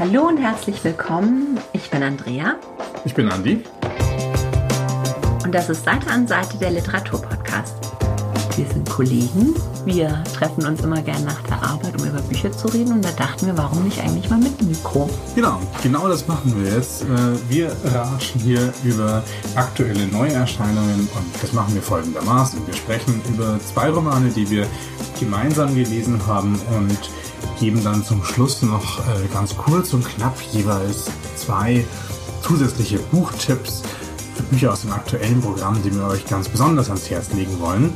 Hallo 0.00 0.28
und 0.28 0.38
herzlich 0.38 0.84
willkommen. 0.84 1.58
Ich 1.72 1.90
bin 1.90 2.04
Andrea. 2.04 2.54
Ich 3.04 3.14
bin 3.14 3.28
Andi. 3.28 3.64
Und 5.42 5.52
das 5.52 5.68
ist 5.68 5.82
Seite 5.82 6.08
an 6.08 6.28
Seite 6.28 6.56
der 6.58 6.70
Literaturpodcast. 6.70 7.74
Wir 8.56 8.66
sind 8.66 8.88
Kollegen. 8.88 9.56
Wir 9.84 10.22
treffen 10.36 10.66
uns 10.66 10.82
immer 10.82 11.02
gern 11.02 11.24
nach 11.24 11.42
der 11.42 11.60
Arbeit, 11.64 12.00
um 12.00 12.06
über 12.06 12.20
Bücher 12.20 12.52
zu 12.52 12.68
reden. 12.68 12.92
Und 12.92 13.04
da 13.04 13.10
dachten 13.10 13.46
wir, 13.46 13.58
warum 13.58 13.82
nicht 13.82 14.00
eigentlich 14.00 14.30
mal 14.30 14.38
mit 14.38 14.62
Mikro? 14.62 15.10
Genau, 15.34 15.60
genau 15.82 16.06
das 16.06 16.28
machen 16.28 16.54
wir 16.62 16.74
jetzt. 16.74 17.02
Äh, 17.02 17.06
wir 17.48 17.72
ratschen 17.92 18.40
hier 18.40 18.72
über 18.84 19.24
aktuelle 19.56 20.06
Neuerscheinungen 20.06 21.08
und 21.12 21.42
das 21.42 21.52
machen 21.52 21.74
wir 21.74 21.82
folgendermaßen. 21.82 22.64
Wir 22.68 22.74
sprechen 22.74 23.20
über 23.28 23.58
zwei 23.58 23.90
Romane, 23.90 24.28
die 24.30 24.48
wir 24.48 24.64
gemeinsam 25.18 25.74
gelesen 25.74 26.24
haben 26.24 26.60
und 26.76 26.98
geben 27.58 27.82
dann 27.82 28.04
zum 28.04 28.24
Schluss 28.24 28.62
noch 28.62 29.00
äh, 29.00 29.26
ganz 29.32 29.56
kurz 29.56 29.92
und 29.92 30.08
knapp 30.08 30.40
jeweils 30.52 31.10
zwei 31.36 31.84
zusätzliche 32.42 32.98
Buchtipps 32.98 33.82
für 34.34 34.42
Bücher 34.44 34.72
aus 34.72 34.82
dem 34.82 34.92
aktuellen 34.92 35.40
Programm, 35.40 35.82
die 35.82 35.94
wir 35.94 36.06
euch 36.06 36.24
ganz 36.26 36.48
besonders 36.48 36.88
ans 36.88 37.10
Herz 37.10 37.32
legen 37.32 37.58
wollen. 37.60 37.92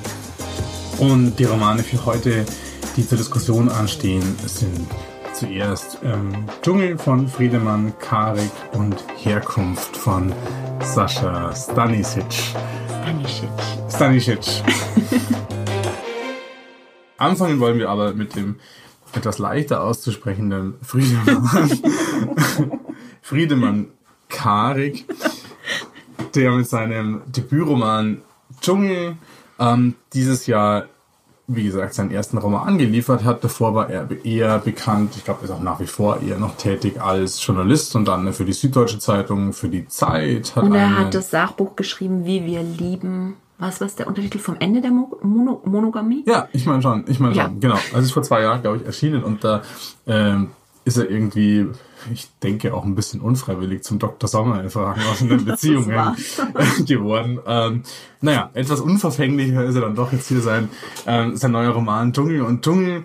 Und 0.99 1.37
die 1.37 1.45
Romane 1.45 1.83
für 1.83 2.05
heute, 2.05 2.45
die 2.97 3.07
zur 3.07 3.19
Diskussion 3.19 3.69
anstehen, 3.69 4.23
sind 4.47 4.89
zuerst 5.33 5.99
ähm, 6.05 6.47
Dschungel 6.63 6.99
von 6.99 7.29
Friedemann 7.29 7.93
Karik 7.99 8.51
und 8.73 8.97
Herkunft 9.17 9.97
von 9.97 10.33
Sascha 10.81 11.55
Stanisic. 11.55 12.25
Stanisic. 13.03 13.49
Stanisic. 13.89 14.39
Anfangen 17.19 17.61
wollen 17.61 17.79
wir 17.79 17.89
aber 17.89 18.15
mit 18.15 18.35
dem 18.35 18.57
etwas 19.15 19.39
leichter 19.39 19.83
auszusprechenden 19.83 20.75
Friedemann, 20.83 21.49
Friedemann 23.23 23.87
Karik, 24.29 25.05
der 26.35 26.53
mit 26.53 26.69
seinem 26.69 27.23
Debütroman 27.27 28.23
Dschungel 28.61 29.17
ähm, 29.59 29.95
dieses 30.13 30.47
Jahr, 30.47 30.87
wie 31.47 31.65
gesagt, 31.65 31.95
seinen 31.95 32.11
ersten 32.11 32.39
Roman 32.39 32.79
geliefert 32.79 33.25
hat. 33.25 33.45
Davor 33.45 33.75
war 33.75 33.91
er 33.91 34.09
eher 34.25 34.59
bekannt, 34.59 35.15
ich 35.17 35.25
glaube, 35.25 35.45
ist 35.45 35.51
auch 35.51 35.61
nach 35.61 35.81
wie 35.81 35.87
vor 35.87 36.21
eher 36.21 36.39
noch 36.39 36.57
tätig 36.57 37.01
als 37.01 37.45
Journalist 37.45 37.95
und 37.97 38.07
dann 38.07 38.33
für 38.33 38.45
die 38.45 38.53
Süddeutsche 38.53 38.99
Zeitung, 38.99 39.53
für 39.53 39.69
die 39.69 39.87
Zeit. 39.89 40.57
Hat 40.57 40.65
und 40.65 40.75
er 40.75 40.99
hat 40.99 41.15
das 41.15 41.31
Sachbuch 41.31 41.77
geschrieben, 41.77 42.25
Wie 42.25 42.47
wir 42.47 42.63
lieben 42.63 43.37
was 43.63 43.81
war 43.81 43.89
der 43.97 44.09
Untertitel 44.09 44.39
vom 44.39 44.57
Ende 44.59 44.81
der 44.81 44.91
Mono 44.91 45.63
Monogamie? 45.65 46.25
Ja, 46.27 46.49
ich 46.53 46.67
meine 46.67 46.83
schon, 46.83 47.05
ich 47.07 47.21
meine 47.21 47.35
ja. 47.35 47.45
schon, 47.45 47.61
genau. 47.61 47.77
Also 47.77 47.99
es 47.99 48.05
ist 48.07 48.13
vor 48.13 48.25
zwei 48.25 48.43
Jahren, 48.43 48.61
glaube 48.61 48.79
ich, 48.79 48.85
erschienen 48.85 49.23
und 49.23 49.45
da 49.45 49.63
ähm, 50.07 50.51
ist 50.85 50.97
er 50.97 51.09
irgendwie, 51.09 51.69
ich 52.13 52.29
denke 52.43 52.75
auch 52.75 52.85
ein 52.85 52.97
bisschen 52.97 53.21
unfreiwillig 53.21 53.85
zum 53.85 54.01
Dr. 54.01 54.29
Sommer 54.29 54.61
in 54.61 54.69
Fragen 54.69 55.01
aus 55.11 55.23
einer 55.23 55.37
Beziehung 55.45 55.87
geworden. 56.87 57.39
Ähm, 57.47 57.85
naja, 58.21 58.51
etwas 58.53 58.81
unverfänglicher 58.81 59.65
ist 59.65 59.77
er 59.77 59.83
dann 59.83 59.95
doch 59.95 60.13
jetzt 60.13 60.27
hier 60.27 60.41
sein, 60.41 60.69
ähm, 61.07 61.37
sein 61.37 61.53
neuer 61.53 61.71
Roman 61.71 62.13
Dschungel 62.13 62.43
und 62.43 62.65
Dschungel 62.65 63.05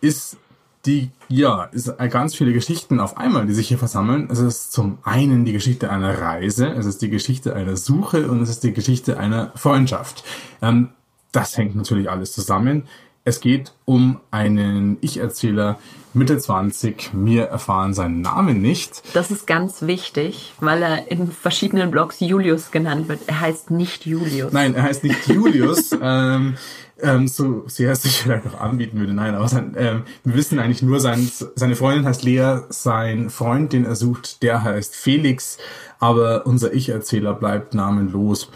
ist 0.00 0.38
die, 0.86 1.10
ja, 1.28 1.64
ist 1.64 1.92
ganz 2.10 2.34
viele 2.34 2.52
Geschichten 2.52 3.00
auf 3.00 3.16
einmal, 3.18 3.46
die 3.46 3.52
sich 3.52 3.68
hier 3.68 3.78
versammeln. 3.78 4.28
Es 4.30 4.38
ist 4.38 4.72
zum 4.72 4.98
einen 5.02 5.44
die 5.44 5.52
Geschichte 5.52 5.90
einer 5.90 6.18
Reise, 6.18 6.68
es 6.68 6.86
ist 6.86 7.02
die 7.02 7.10
Geschichte 7.10 7.54
einer 7.54 7.76
Suche 7.76 8.30
und 8.30 8.40
es 8.40 8.48
ist 8.48 8.64
die 8.64 8.72
Geschichte 8.72 9.18
einer 9.18 9.52
Freundschaft. 9.56 10.24
Ähm, 10.62 10.90
das 11.32 11.56
hängt 11.56 11.76
natürlich 11.76 12.10
alles 12.10 12.32
zusammen. 12.32 12.84
Es 13.24 13.40
geht 13.40 13.74
um 13.84 14.18
einen 14.30 14.96
Ich-Erzähler 15.02 15.78
Mitte 16.14 16.38
20. 16.38 17.10
Wir 17.12 17.44
erfahren 17.44 17.94
seinen 17.94 18.22
Namen 18.22 18.62
nicht. 18.62 19.02
Das 19.12 19.30
ist 19.30 19.46
ganz 19.46 19.82
wichtig, 19.82 20.54
weil 20.58 20.82
er 20.82 21.10
in 21.10 21.30
verschiedenen 21.30 21.90
Blogs 21.90 22.18
Julius 22.18 22.70
genannt 22.70 23.08
wird. 23.08 23.20
Er 23.26 23.40
heißt 23.40 23.70
nicht 23.70 24.06
Julius. 24.06 24.52
Nein, 24.52 24.74
er 24.74 24.84
heißt 24.84 25.04
nicht 25.04 25.28
Julius. 25.28 25.92
ähm, 26.02 26.56
ähm, 27.02 27.28
so 27.28 27.64
sehr 27.66 27.92
es 27.92 28.02
sich 28.02 28.22
vielleicht 28.22 28.44
noch 28.44 28.60
anbieten 28.60 28.98
würde. 28.98 29.14
Nein, 29.14 29.34
aber 29.34 29.48
sein, 29.48 29.74
ähm, 29.76 30.02
wir 30.24 30.34
wissen 30.34 30.58
eigentlich 30.58 30.82
nur, 30.82 31.00
sein, 31.00 31.30
seine 31.54 31.76
Freundin 31.76 32.06
heißt 32.06 32.22
Lea, 32.22 32.60
sein 32.68 33.30
Freund, 33.30 33.72
den 33.72 33.84
er 33.84 33.96
sucht, 33.96 34.42
der 34.42 34.62
heißt 34.62 34.94
Felix, 34.94 35.58
aber 35.98 36.46
unser 36.46 36.72
Ich-Erzähler 36.72 37.34
bleibt 37.34 37.74
namenlos, 37.74 38.50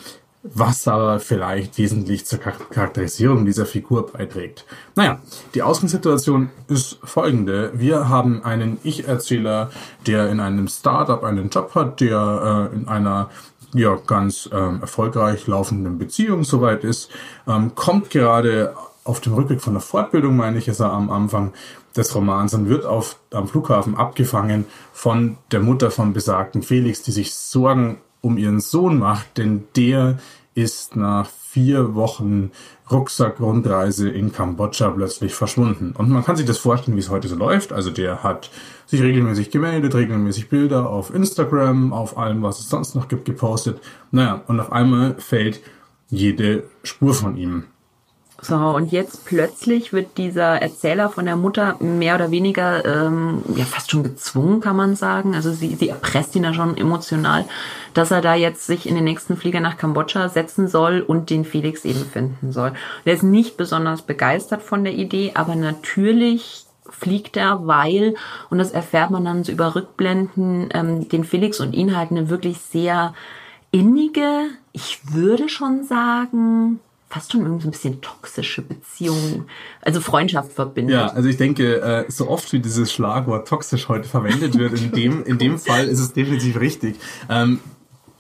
was 0.45 0.87
aber 0.87 1.21
vielleicht 1.21 1.79
wesentlich 1.79 2.27
zur 2.27 2.39
Charakterisierung 2.39 3.47
dieser 3.47 3.65
Figur 3.65 4.13
beiträgt. 4.13 4.67
Naja, 4.95 5.21
die 5.55 5.63
Ausgangssituation 5.63 6.51
ist 6.69 6.99
folgende. 7.03 7.73
Wir 7.75 8.11
haben 8.11 8.45
einen 8.45 8.79
Ich-Erzähler, 8.85 9.71
der 10.07 10.29
in 10.29 10.41
einem 10.41 10.69
Startup 10.69 11.25
einen 11.25 11.49
Job 11.49 11.75
hat, 11.75 12.01
der 12.01 12.71
äh, 12.73 12.77
in 12.77 12.89
einer 12.89 13.31
ja 13.75 13.97
ganz 14.07 14.49
ähm, 14.53 14.81
erfolgreich 14.81 15.47
laufenden 15.47 15.99
Beziehung 15.99 16.45
soweit 16.45 16.85
ist, 16.85 17.11
ähm, 17.47 17.75
kommt 17.75 18.11
gerade 18.11 18.75
auf 19.05 19.21
dem 19.21 19.35
Rückweg 19.35 19.61
von 19.61 19.75
der 19.75 19.83
Fortbildung, 19.83 20.37
meine 20.37 20.59
ich, 20.59 20.69
ist 20.69 20.81
er 20.81 20.93
am 20.93 21.11
Anfang 21.11 21.53
des 21.97 22.15
Romans 22.15 22.55
und 22.55 22.69
wird 22.69 22.87
auf, 22.87 23.19
am 23.33 23.47
Flughafen 23.47 23.97
abgefangen 23.97 24.65
von 24.93 25.37
der 25.53 25.61
Mutter 25.61 25.91
von 25.91 26.13
besagten 26.13 26.63
Felix, 26.63 27.03
die 27.03 27.13
sich 27.13 27.35
Sorgen 27.35 27.99
um 28.23 28.39
ihren 28.39 28.61
Sohn 28.61 28.99
macht, 28.99 29.37
denn 29.37 29.65
der 29.77 30.19
ist 30.55 30.97
nach 30.97 31.29
vier 31.29 31.95
Wochen 31.95 32.53
Rucksack-Rundreise 32.91 34.09
in 34.09 34.33
Kambodscha 34.33 34.91
plötzlich 34.91 35.35
verschwunden. 35.35 35.95
Und 35.97 36.11
man 36.11 36.25
kann 36.25 36.37
sich 36.37 36.47
das 36.47 36.59
vorstellen, 36.59 36.97
wie 36.97 37.01
es 37.01 37.11
heute 37.11 37.29
so 37.29 37.37
läuft. 37.37 37.73
Also 37.73 37.91
der 37.91 38.23
hat 38.23 38.51
sich 38.87 39.03
regelmäßig 39.03 39.51
gemeldet, 39.51 39.95
regelmäßig 39.95 40.49
Bilder 40.49 40.89
auf 40.89 41.15
Instagram, 41.15 41.93
auf 41.93 42.19
allem, 42.19 42.43
was 42.43 42.61
es 42.61 42.69
sonst 42.69 42.95
noch 42.95 43.09
gibt, 43.09 43.25
gepostet. 43.25 43.81
Naja, 44.11 44.43
und 44.47 44.61
auf 44.61 44.73
einmal 44.73 45.17
fällt 45.19 45.61
jede 46.11 46.65
Spur 46.83 47.15
von 47.15 47.37
ihm. 47.37 47.65
So, 48.47 48.57
und 48.57 48.93
jetzt 48.93 49.25
plötzlich 49.25 49.95
wird 49.95 50.19
dieser 50.19 50.61
Erzähler 50.61 51.09
von 51.09 51.25
der 51.25 51.37
Mutter 51.37 51.77
mehr 51.81 52.15
oder 52.17 52.31
weniger, 52.31 52.85
ähm, 52.85 53.43
ja, 53.57 53.65
fast 53.65 53.91
schon 53.91 54.03
gezwungen, 54.03 54.61
kann 54.61 54.77
man 54.77 54.97
sagen. 54.97 55.35
Also 55.35 55.53
sie, 55.53 55.75
sie 55.77 55.89
erpresst 55.89 56.37
ihn 56.37 56.45
ja 56.45 56.53
schon 56.53 56.77
emotional, 56.77 57.47
dass 57.95 58.11
er 58.11 58.21
da 58.21 58.35
jetzt 58.35 58.67
sich 58.67 58.87
in 58.87 58.97
den 58.97 59.05
nächsten 59.05 59.39
Flieger 59.39 59.61
nach 59.61 59.79
Kambodscha 59.79 60.29
setzen 60.29 60.69
soll 60.69 61.01
und 61.01 61.31
den 61.31 61.47
Felix 61.47 61.87
eben 61.87 62.05
finden 62.05 62.53
soll. 62.53 62.73
Der 63.07 63.15
ist 63.15 63.23
nicht 63.23 63.57
besonders 63.57 64.03
begeistert 64.03 64.61
von 64.63 64.85
der 64.85 64.93
Idee, 64.93 65.33
aber 65.35 65.55
natürlich 65.55 66.64
fliegt 66.89 67.37
er, 67.37 67.67
weil, 67.67 68.15
und 68.51 68.59
das 68.59 68.71
erfährt 68.71 69.11
man 69.11 69.25
dann 69.25 69.45
so 69.45 69.53
über 69.53 69.75
Rückblenden, 69.75 70.69
ähm, 70.73 71.09
den 71.09 71.25
Felix 71.25 71.61
und 71.61 71.73
ihn 71.73 71.97
halt 71.97 72.11
eine 72.11 72.29
wirklich 72.29 72.59
sehr 72.59 73.15
innige, 73.71 74.47
ich 74.73 75.01
würde 75.13 75.49
schon 75.49 75.85
sagen, 75.85 76.81
fast 77.09 77.33
schon 77.33 77.43
irgendwie 77.43 77.63
so 77.63 77.69
ein 77.69 77.73
bisschen 77.73 78.01
toxische 78.01 78.63
Beziehung, 78.63 79.47
also 79.83 80.01
Freundschaft 80.01 80.53
verbindet. 80.53 80.95
Ja, 80.95 81.07
also 81.09 81.29
ich 81.29 81.37
denke, 81.37 81.81
äh, 81.81 82.05
so 82.11 82.29
oft 82.29 82.53
wie 82.53 82.59
dieses 82.59 82.93
Schlagwort 82.93 83.49
toxisch 83.49 83.89
heute 83.89 84.09
verwendet 84.09 84.59
wird, 84.59 84.73
in 84.81 84.91
dem, 84.91 85.25
in 85.25 85.39
dem 85.39 85.59
Fall 85.61 85.87
ist 85.87 86.01
es 86.01 86.13
definitiv 86.13 86.59
richtig. 86.59 86.97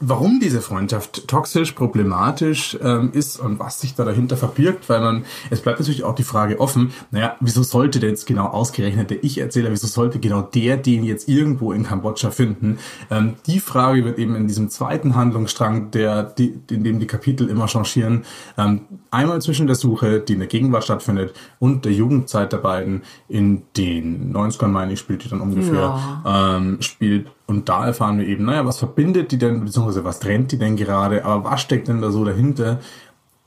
Warum 0.01 0.41
diese 0.41 0.61
Freundschaft 0.61 1.29
toxisch, 1.29 1.73
problematisch 1.73 2.77
ähm, 2.83 3.11
ist 3.13 3.39
und 3.39 3.61
was 3.61 3.81
sich 3.81 3.95
da 3.95 4.05
dahinter 4.05 4.37
verbirgt, 4.37 4.89
weil 4.89 5.01
man, 5.01 5.25
es 5.51 5.61
bleibt 5.61 5.79
natürlich 5.79 6.03
auch 6.03 6.17
die 6.17 6.25
Frage 6.25 6.59
offen, 6.59 6.93
naja, 7.13 7.37
wieso 7.39 7.63
sollte 7.63 8.01
denn 8.01 8.11
jetzt 8.11 8.27
genau 8.27 8.47
ausgerechnet 8.47 9.11
der 9.11 9.23
Ich-Erzähler, 9.23 9.71
wieso 9.71 9.87
sollte 9.87 10.19
genau 10.19 10.43
der 10.43 10.79
den 10.79 11.05
jetzt 11.05 11.29
irgendwo 11.29 11.73
in 11.73 11.85
Kambodscha 11.85 12.33
finden? 12.33 12.79
Ähm, 13.09 13.35
die 13.47 13.61
Frage 13.61 14.05
wird 14.05 14.19
eben 14.19 14.35
in 14.35 14.49
diesem 14.49 14.69
zweiten 14.69 15.15
Handlungsstrang, 15.15 15.93
der, 15.93 16.25
die, 16.25 16.59
in 16.71 16.83
dem 16.83 16.99
die 16.99 17.07
Kapitel 17.07 17.49
immer 17.49 17.69
changieren, 17.69 18.25
ähm, 18.59 18.81
einmal 19.13 19.41
zwischen 19.43 19.69
der 19.69 19.77
Suche, 19.77 20.19
die 20.19 20.33
in 20.33 20.41
der 20.41 20.49
Gegenwart 20.49 20.85
stattfindet, 20.85 21.35
und 21.61 21.85
der 21.85 21.93
Jugendzeit 21.93 22.53
der 22.53 22.59
beiden 22.59 23.03
in 23.29 23.63
den 23.77 24.35
90ern, 24.35 24.69
meine 24.69 24.95
ich, 24.95 24.99
spielt 24.99 25.25
die 25.25 25.29
dann 25.29 25.41
ungefähr, 25.41 25.75
ja. 26.25 26.57
ähm, 26.57 26.83
spielt 26.83 27.29
und 27.47 27.69
da 27.69 27.87
erfahren 27.87 28.19
wir 28.19 28.27
eben, 28.27 28.45
naja, 28.45 28.65
was 28.65 28.79
verbindet 28.79 29.33
die 29.33 29.39
denn, 29.39 29.65
beziehungsweise 29.65 30.05
was 30.05 30.21
trennt 30.21 30.53
die 30.53 30.59
denn 30.59 30.77
gerade, 30.77 31.25
aber 31.25 31.51
was 31.51 31.61
steckt 31.61 31.89
denn 31.89 32.01
da 32.01 32.11
so 32.11 32.25
dahinter, 32.25 32.81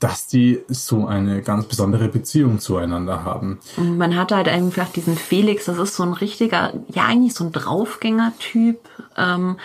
dass 0.00 0.28
die 0.28 0.60
so 0.68 1.06
eine 1.06 1.42
ganz 1.42 1.66
besondere 1.66 2.08
Beziehung 2.08 2.60
zueinander 2.60 3.24
haben. 3.24 3.58
Und 3.76 3.98
man 3.98 4.14
hat 4.14 4.30
halt 4.30 4.46
einfach 4.48 4.88
diesen 4.90 5.16
Felix, 5.16 5.64
das 5.64 5.78
ist 5.78 5.96
so 5.96 6.04
ein 6.04 6.12
richtiger, 6.12 6.72
ja 6.88 7.06
eigentlich 7.06 7.34
so 7.34 7.44
ein 7.44 7.52
Draufgänger-Typ 7.52 8.78
ähm, 9.16 9.56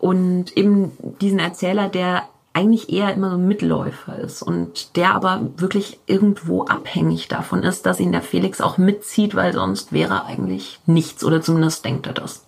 und 0.00 0.56
eben 0.56 0.90
diesen 1.20 1.38
Erzähler, 1.38 1.88
der 1.88 2.24
eigentlich 2.52 2.90
eher 2.90 3.12
immer 3.12 3.30
so 3.30 3.36
ein 3.36 3.46
Mitläufer 3.46 4.18
ist 4.18 4.42
und 4.42 4.96
der 4.96 5.14
aber 5.14 5.42
wirklich 5.58 6.00
irgendwo 6.06 6.64
abhängig 6.64 7.28
davon 7.28 7.62
ist, 7.62 7.84
dass 7.84 8.00
ihn 8.00 8.12
der 8.12 8.22
Felix 8.22 8.62
auch 8.62 8.78
mitzieht, 8.78 9.34
weil 9.34 9.52
sonst 9.52 9.92
wäre 9.92 10.24
eigentlich 10.24 10.80
nichts 10.86 11.22
oder 11.22 11.42
zumindest 11.42 11.84
denkt 11.84 12.06
er 12.06 12.14
das. 12.14 12.45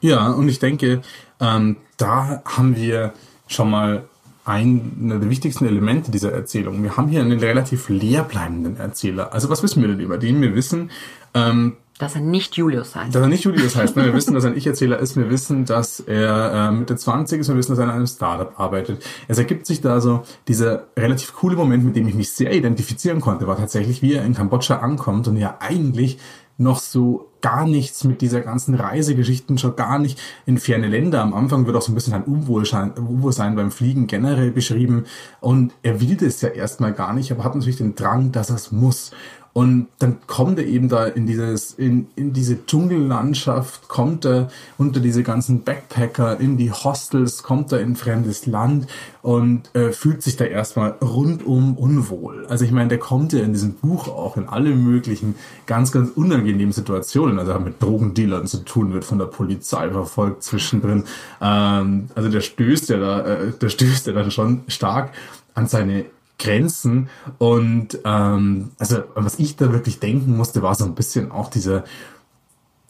Ja, 0.00 0.28
und 0.28 0.48
ich 0.48 0.58
denke, 0.58 1.02
ähm, 1.40 1.76
da 1.96 2.42
haben 2.44 2.76
wir 2.76 3.12
schon 3.46 3.70
mal 3.70 4.04
einer 4.44 5.18
der 5.18 5.28
wichtigsten 5.28 5.66
Elemente 5.66 6.10
dieser 6.10 6.32
Erzählung. 6.32 6.82
Wir 6.82 6.96
haben 6.96 7.08
hier 7.08 7.20
einen 7.20 7.38
relativ 7.38 7.90
leerbleibenden 7.90 8.78
Erzähler. 8.78 9.34
Also 9.34 9.50
was 9.50 9.62
wissen 9.62 9.82
wir 9.82 9.88
denn 9.88 10.00
über 10.00 10.16
den? 10.16 10.40
Wir 10.40 10.54
wissen, 10.54 10.90
ähm, 11.34 11.76
Dass 11.98 12.14
er 12.14 12.22
nicht 12.22 12.56
Julius 12.56 12.96
heißt. 12.96 13.14
Dass 13.14 13.20
er 13.20 13.28
nicht 13.28 13.44
Julius 13.44 13.76
heißt. 13.76 13.94
Ne? 13.96 14.06
Wir 14.06 14.14
wissen, 14.14 14.32
dass 14.32 14.44
er 14.44 14.52
ein 14.52 14.56
Ich-Erzähler 14.56 15.00
ist. 15.00 15.16
Wir 15.16 15.28
wissen, 15.28 15.66
dass 15.66 16.00
er 16.00 16.70
äh, 16.70 16.70
Mitte 16.70 16.96
20 16.96 17.40
ist. 17.40 17.48
Wir 17.48 17.56
wissen, 17.56 17.72
dass 17.72 17.78
er 17.78 17.84
in 17.84 17.90
einem 17.90 18.06
Startup 18.06 18.58
arbeitet. 18.58 19.04
Es 19.26 19.36
ergibt 19.36 19.66
sich 19.66 19.82
da 19.82 20.00
so 20.00 20.22
dieser 20.46 20.84
relativ 20.96 21.34
coole 21.34 21.56
Moment, 21.56 21.84
mit 21.84 21.96
dem 21.96 22.08
ich 22.08 22.14
mich 22.14 22.30
sehr 22.30 22.54
identifizieren 22.54 23.20
konnte, 23.20 23.46
war 23.46 23.58
tatsächlich, 23.58 24.00
wie 24.00 24.14
er 24.14 24.24
in 24.24 24.32
Kambodscha 24.32 24.78
ankommt 24.78 25.28
und 25.28 25.36
ja 25.36 25.58
eigentlich 25.60 26.18
noch 26.58 26.80
so 26.80 27.30
gar 27.40 27.66
nichts 27.66 28.02
mit 28.02 28.20
dieser 28.20 28.40
ganzen 28.40 28.74
Reisegeschichten, 28.74 29.58
schon 29.58 29.76
gar 29.76 30.00
nicht 30.00 30.20
in 30.44 30.58
ferne 30.58 30.88
Länder. 30.88 31.22
Am 31.22 31.32
Anfang 31.32 31.66
wird 31.66 31.76
auch 31.76 31.82
so 31.82 31.92
ein 31.92 31.94
bisschen 31.94 32.14
ein 32.14 32.24
Unwohlsein 32.24 33.54
beim 33.54 33.70
Fliegen 33.70 34.08
generell 34.08 34.50
beschrieben. 34.50 35.04
Und 35.40 35.72
er 35.82 36.00
will 36.00 36.16
das 36.16 36.40
ja 36.40 36.48
erstmal 36.48 36.92
gar 36.92 37.12
nicht, 37.12 37.30
aber 37.30 37.44
hat 37.44 37.54
natürlich 37.54 37.76
den 37.76 37.94
Drang, 37.94 38.32
dass 38.32 38.50
er 38.50 38.56
es 38.56 38.72
muss. 38.72 39.12
Und 39.52 39.88
dann 39.98 40.18
kommt 40.26 40.58
er 40.58 40.66
eben 40.66 40.88
da 40.88 41.06
in 41.06 41.26
dieses, 41.26 41.72
in, 41.72 42.06
in 42.14 42.32
diese 42.32 42.64
Dschungellandschaft, 42.64 43.88
kommt 43.88 44.24
er 44.24 44.50
unter 44.76 45.00
diese 45.00 45.22
ganzen 45.22 45.64
Backpacker, 45.64 46.38
in 46.38 46.56
die 46.56 46.70
Hostels, 46.70 47.42
kommt 47.42 47.72
er 47.72 47.80
in 47.80 47.96
fremdes 47.96 48.46
Land 48.46 48.86
und 49.22 49.74
äh, 49.74 49.92
fühlt 49.92 50.22
sich 50.22 50.36
da 50.36 50.44
erstmal 50.44 50.90
rundum 51.02 51.76
unwohl. 51.76 52.46
Also 52.46 52.64
ich 52.64 52.70
meine, 52.70 52.88
der 52.88 52.98
kommt 52.98 53.32
ja 53.32 53.40
in 53.40 53.52
diesem 53.52 53.74
Buch 53.74 54.08
auch 54.08 54.36
in 54.36 54.48
alle 54.48 54.70
möglichen 54.70 55.34
ganz, 55.66 55.90
ganz 55.90 56.10
unangenehmen 56.10 56.72
Situationen. 56.72 57.38
Also 57.38 57.52
er 57.52 57.56
hat 57.56 57.64
mit 57.64 57.82
Drogendealern 57.82 58.46
zu 58.46 58.58
tun, 58.58 58.92
wird 58.92 59.04
von 59.04 59.18
der 59.18 59.26
Polizei 59.26 59.90
verfolgt 59.90 60.44
zwischendrin. 60.44 61.04
Ähm, 61.40 62.10
also 62.14 62.28
der 62.28 62.42
stößt 62.42 62.90
ja 62.90 62.98
da, 62.98 63.20
äh, 63.26 63.52
der 63.52 63.68
stößt 63.70 64.06
ja 64.06 64.12
dann 64.12 64.30
schon 64.30 64.60
stark 64.68 65.10
an 65.54 65.66
seine 65.66 66.04
Grenzen. 66.38 67.08
Und 67.38 67.98
ähm, 68.04 68.70
also 68.78 69.02
was 69.14 69.38
ich 69.38 69.56
da 69.56 69.72
wirklich 69.72 70.00
denken 70.00 70.36
musste, 70.36 70.62
war 70.62 70.74
so 70.74 70.84
ein 70.84 70.94
bisschen 70.94 71.30
auch 71.30 71.50
diese 71.50 71.84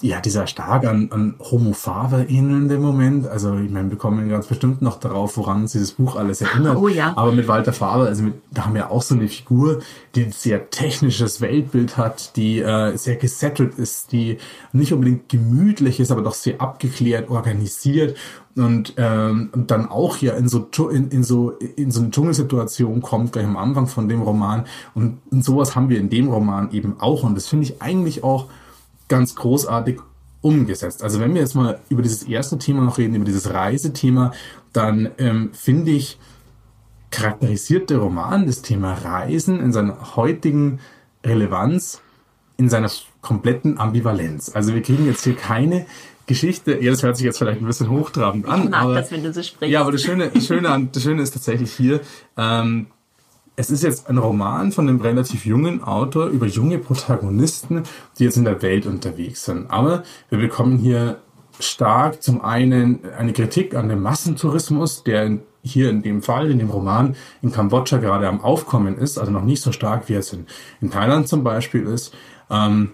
ja, 0.00 0.20
dieser 0.20 0.46
stark 0.46 0.86
an, 0.86 1.08
an 1.10 1.34
Homophabe 1.40 2.26
ähnelnde 2.28 2.78
Moment. 2.78 3.26
Also, 3.26 3.56
ich 3.56 3.70
meine, 3.70 3.90
wir 3.90 3.98
kommen 3.98 4.28
ganz 4.28 4.46
bestimmt 4.46 4.80
noch 4.80 5.00
darauf, 5.00 5.36
woran 5.36 5.62
uns 5.62 5.72
dieses 5.72 5.92
Buch 5.92 6.14
alles 6.14 6.40
erinnert. 6.40 6.76
Oh 6.76 6.86
ja. 6.86 7.12
Aber 7.16 7.32
mit 7.32 7.48
Walter 7.48 7.72
Faber, 7.72 8.04
also 8.04 8.22
mit, 8.22 8.34
da 8.52 8.66
haben 8.66 8.74
wir 8.74 8.92
auch 8.92 9.02
so 9.02 9.16
eine 9.16 9.26
Figur, 9.26 9.80
die 10.14 10.26
ein 10.26 10.32
sehr 10.32 10.70
technisches 10.70 11.40
Weltbild 11.40 11.96
hat, 11.96 12.36
die 12.36 12.60
äh, 12.60 12.96
sehr 12.96 13.16
gesettelt 13.16 13.74
ist, 13.74 14.12
die 14.12 14.38
nicht 14.72 14.92
unbedingt 14.92 15.28
gemütlich 15.28 15.98
ist, 15.98 16.12
aber 16.12 16.22
doch 16.22 16.34
sehr 16.34 16.60
abgeklärt, 16.60 17.28
organisiert 17.28 18.16
und, 18.54 18.94
ähm, 18.98 19.50
dann 19.52 19.88
auch 19.88 20.18
ja 20.18 20.34
in 20.34 20.48
so, 20.48 20.68
in, 20.90 21.08
in 21.10 21.24
so 21.24 21.50
in 21.50 21.90
so 21.90 22.00
eine 22.00 22.10
Dschungelsituation 22.10 23.02
kommt, 23.02 23.32
gleich 23.32 23.46
am 23.46 23.56
Anfang 23.56 23.88
von 23.88 24.08
dem 24.08 24.22
Roman. 24.22 24.64
Und, 24.94 25.18
und 25.30 25.44
sowas 25.44 25.74
haben 25.74 25.88
wir 25.88 25.98
in 25.98 26.08
dem 26.08 26.28
Roman 26.28 26.70
eben 26.72 27.00
auch. 27.00 27.24
Und 27.24 27.36
das 27.36 27.48
finde 27.48 27.64
ich 27.64 27.82
eigentlich 27.82 28.22
auch 28.22 28.46
ganz 29.08 29.34
großartig 29.34 30.00
umgesetzt. 30.40 31.02
Also 31.02 31.20
wenn 31.20 31.34
wir 31.34 31.40
jetzt 31.40 31.54
mal 31.54 31.80
über 31.88 32.02
dieses 32.02 32.22
erste 32.22 32.58
Thema 32.58 32.82
noch 32.82 32.98
reden, 32.98 33.14
über 33.14 33.24
dieses 33.24 33.52
Reisethema, 33.52 34.32
dann 34.72 35.10
ähm, 35.18 35.50
finde 35.52 35.90
ich, 35.90 36.18
charakterisiert 37.10 37.90
der 37.90 37.98
Roman 37.98 38.46
das 38.46 38.62
Thema 38.62 38.92
Reisen 38.92 39.60
in 39.60 39.72
seiner 39.72 40.16
heutigen 40.16 40.78
Relevanz, 41.24 42.02
in 42.58 42.68
seiner 42.68 42.90
kompletten 43.22 43.78
Ambivalenz. 43.78 44.54
Also 44.54 44.74
wir 44.74 44.82
kriegen 44.82 45.06
jetzt 45.06 45.24
hier 45.24 45.34
keine 45.34 45.86
Geschichte, 46.26 46.78
ja, 46.82 46.90
das 46.90 47.02
hört 47.02 47.16
sich 47.16 47.24
jetzt 47.24 47.38
vielleicht 47.38 47.60
ein 47.60 47.66
bisschen 47.66 47.88
hochtrabend 47.88 48.46
an. 48.46 48.64
Ich 48.64 48.70
mag 48.70 48.82
aber, 48.82 48.94
das, 48.96 49.10
wenn 49.10 49.22
du 49.22 49.32
so 49.32 49.42
sprichst. 49.42 49.72
Ja, 49.72 49.80
aber 49.80 49.92
das 49.92 50.02
Schöne, 50.02 50.30
das 50.32 50.46
Schöne, 50.46 50.88
das 50.92 51.02
Schöne 51.02 51.22
ist 51.22 51.32
tatsächlich 51.32 51.72
hier, 51.72 52.00
ähm, 52.36 52.88
es 53.58 53.72
ist 53.72 53.82
jetzt 53.82 54.08
ein 54.08 54.18
Roman 54.18 54.70
von 54.70 54.88
einem 54.88 55.00
relativ 55.00 55.44
jungen 55.44 55.82
Autor 55.82 56.26
über 56.26 56.46
junge 56.46 56.78
Protagonisten, 56.78 57.82
die 58.16 58.24
jetzt 58.24 58.36
in 58.36 58.44
der 58.44 58.62
Welt 58.62 58.86
unterwegs 58.86 59.46
sind. 59.46 59.68
Aber 59.68 60.04
wir 60.30 60.38
bekommen 60.38 60.78
hier 60.78 61.18
stark 61.58 62.22
zum 62.22 62.40
einen 62.40 63.00
eine 63.18 63.32
Kritik 63.32 63.74
an 63.74 63.88
dem 63.88 64.00
Massentourismus, 64.00 65.02
der 65.02 65.38
hier 65.62 65.90
in 65.90 66.02
dem 66.02 66.22
Fall, 66.22 66.52
in 66.52 66.60
dem 66.60 66.70
Roman 66.70 67.16
in 67.42 67.50
Kambodscha 67.50 67.96
gerade 67.96 68.28
am 68.28 68.42
Aufkommen 68.42 68.96
ist, 68.96 69.18
also 69.18 69.32
noch 69.32 69.42
nicht 69.42 69.60
so 69.60 69.72
stark, 69.72 70.08
wie 70.08 70.14
es 70.14 70.32
in, 70.32 70.46
in 70.80 70.92
Thailand 70.92 71.26
zum 71.26 71.42
Beispiel 71.42 71.82
ist. 71.82 72.14
Ähm, 72.48 72.92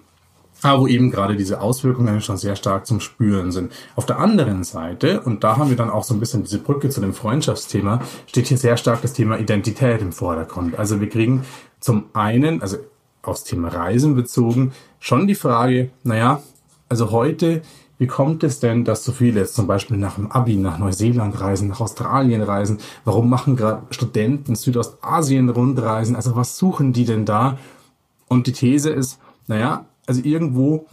aber 0.64 0.80
wo 0.80 0.86
eben 0.86 1.10
gerade 1.10 1.36
diese 1.36 1.60
Auswirkungen 1.60 2.22
schon 2.22 2.38
sehr 2.38 2.56
stark 2.56 2.86
zum 2.86 3.00
Spüren 3.00 3.52
sind. 3.52 3.70
Auf 3.96 4.06
der 4.06 4.18
anderen 4.18 4.64
Seite, 4.64 5.20
und 5.20 5.44
da 5.44 5.58
haben 5.58 5.68
wir 5.68 5.76
dann 5.76 5.90
auch 5.90 6.04
so 6.04 6.14
ein 6.14 6.20
bisschen 6.20 6.42
diese 6.42 6.58
Brücke 6.58 6.88
zu 6.88 7.02
dem 7.02 7.12
Freundschaftsthema, 7.12 8.00
steht 8.26 8.46
hier 8.46 8.56
sehr 8.56 8.78
stark 8.78 9.02
das 9.02 9.12
Thema 9.12 9.38
Identität 9.38 10.00
im 10.00 10.10
Vordergrund. 10.10 10.78
Also 10.78 11.02
wir 11.02 11.10
kriegen 11.10 11.44
zum 11.80 12.04
einen, 12.14 12.62
also 12.62 12.78
aufs 13.22 13.44
Thema 13.44 13.68
Reisen 13.68 14.14
bezogen, 14.14 14.72
schon 15.00 15.26
die 15.26 15.34
Frage, 15.34 15.90
naja, 16.02 16.42
also 16.88 17.10
heute, 17.10 17.60
wie 17.98 18.06
kommt 18.06 18.42
es 18.42 18.58
denn, 18.58 18.86
dass 18.86 19.04
so 19.04 19.12
viele 19.12 19.40
jetzt 19.40 19.54
zum 19.54 19.66
Beispiel 19.66 19.98
nach 19.98 20.14
dem 20.14 20.32
Abi 20.32 20.56
nach 20.56 20.78
Neuseeland 20.78 21.38
reisen, 21.42 21.68
nach 21.68 21.80
Australien 21.80 22.40
reisen? 22.40 22.78
Warum 23.04 23.28
machen 23.28 23.56
gerade 23.56 23.82
Studenten 23.90 24.54
Südostasien 24.54 25.50
Rundreisen? 25.50 26.16
Also 26.16 26.36
was 26.36 26.56
suchen 26.56 26.94
die 26.94 27.04
denn 27.04 27.26
da? 27.26 27.58
Und 28.28 28.46
die 28.46 28.52
These 28.52 28.88
ist, 28.88 29.18
naja, 29.46 29.84
also 30.06 30.20
irgendwo 30.22 30.86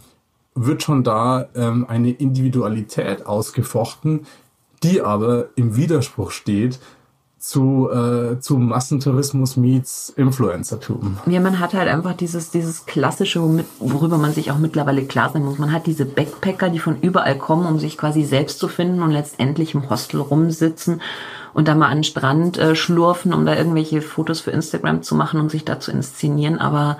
wird 0.54 0.82
schon 0.82 1.02
da 1.02 1.48
ähm, 1.54 1.86
eine 1.88 2.10
Individualität 2.10 3.26
ausgefochten, 3.26 4.26
die 4.82 5.00
aber 5.00 5.46
im 5.56 5.76
Widerspruch 5.76 6.30
steht 6.30 6.78
zu, 7.42 7.90
äh, 7.90 8.38
zu 8.38 8.56
Massentourismus 8.56 9.56
meets 9.56 10.10
Influencertum. 10.10 11.18
Ja, 11.26 11.40
man 11.40 11.58
hat 11.58 11.74
halt 11.74 11.88
einfach 11.88 12.14
dieses, 12.14 12.50
dieses 12.50 12.86
klassische, 12.86 13.40
worüber 13.80 14.16
man 14.16 14.32
sich 14.32 14.52
auch 14.52 14.58
mittlerweile 14.58 15.04
klar 15.04 15.30
sein 15.30 15.44
muss. 15.44 15.58
Man 15.58 15.72
hat 15.72 15.88
diese 15.88 16.04
Backpacker, 16.04 16.68
die 16.68 16.78
von 16.78 17.00
überall 17.00 17.36
kommen, 17.36 17.66
um 17.66 17.80
sich 17.80 17.98
quasi 17.98 18.22
selbst 18.22 18.60
zu 18.60 18.68
finden 18.68 19.02
und 19.02 19.10
letztendlich 19.10 19.74
im 19.74 19.90
Hostel 19.90 20.20
rumsitzen 20.20 21.00
und 21.52 21.66
da 21.66 21.74
mal 21.74 21.88
an 21.88 21.98
den 21.98 22.04
Strand 22.04 22.58
äh, 22.58 22.76
schlurfen, 22.76 23.34
um 23.34 23.44
da 23.44 23.56
irgendwelche 23.56 24.02
Fotos 24.02 24.40
für 24.40 24.52
Instagram 24.52 25.02
zu 25.02 25.16
machen 25.16 25.40
und 25.40 25.50
sich 25.50 25.64
da 25.64 25.80
zu 25.80 25.90
inszenieren. 25.90 26.60
Aber 26.60 26.96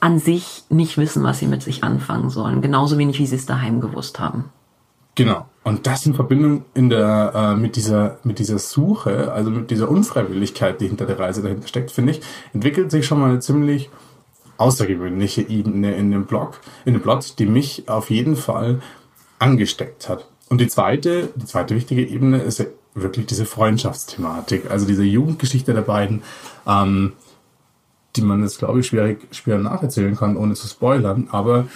an 0.00 0.18
sich 0.18 0.64
nicht 0.68 0.98
wissen, 0.98 1.22
was 1.22 1.38
sie 1.38 1.46
mit 1.46 1.62
sich 1.62 1.82
anfangen 1.82 2.30
sollen. 2.30 2.60
Genauso 2.60 2.98
wenig, 2.98 3.18
wie 3.18 3.26
sie 3.26 3.36
es 3.36 3.46
daheim 3.46 3.80
gewusst 3.80 4.20
haben. 4.20 4.44
Genau. 5.14 5.46
Und 5.64 5.86
das 5.86 6.06
in 6.06 6.14
Verbindung 6.14 6.64
in 6.74 6.90
der, 6.90 7.32
äh, 7.34 7.56
mit, 7.56 7.74
dieser, 7.76 8.18
mit 8.22 8.38
dieser 8.38 8.58
Suche, 8.58 9.32
also 9.32 9.50
mit 9.50 9.70
dieser 9.70 9.90
Unfreiwilligkeit, 9.90 10.80
die 10.80 10.88
hinter 10.88 11.06
der 11.06 11.18
Reise 11.18 11.42
dahinter 11.42 11.66
steckt, 11.66 11.90
finde 11.90 12.12
ich, 12.12 12.20
entwickelt 12.52 12.90
sich 12.90 13.06
schon 13.06 13.18
mal 13.18 13.30
eine 13.30 13.40
ziemlich 13.40 13.90
außergewöhnliche 14.58 15.42
Ebene 15.42 15.94
in 15.96 16.10
dem 16.10 16.26
Blog, 16.26 16.60
in 16.84 16.92
dem 16.92 17.02
Plot, 17.02 17.38
die 17.38 17.46
mich 17.46 17.88
auf 17.88 18.10
jeden 18.10 18.36
Fall 18.36 18.80
angesteckt 19.38 20.08
hat. 20.08 20.28
Und 20.48 20.60
die 20.60 20.68
zweite, 20.68 21.30
die 21.34 21.46
zweite 21.46 21.74
wichtige 21.74 22.06
Ebene 22.06 22.38
ist 22.38 22.64
wirklich 22.94 23.26
diese 23.26 23.44
Freundschaftsthematik, 23.44 24.70
also 24.70 24.86
diese 24.86 25.02
Jugendgeschichte 25.02 25.74
der 25.74 25.82
beiden, 25.82 26.22
ähm, 26.66 27.12
die 28.16 28.22
man 28.22 28.42
jetzt, 28.42 28.58
glaube 28.58 28.80
ich, 28.80 28.86
schwierig, 28.86 29.26
schwer 29.30 29.58
nacherzählen 29.58 30.16
kann, 30.16 30.36
ohne 30.36 30.54
zu 30.54 30.66
spoilern, 30.66 31.28
aber 31.30 31.66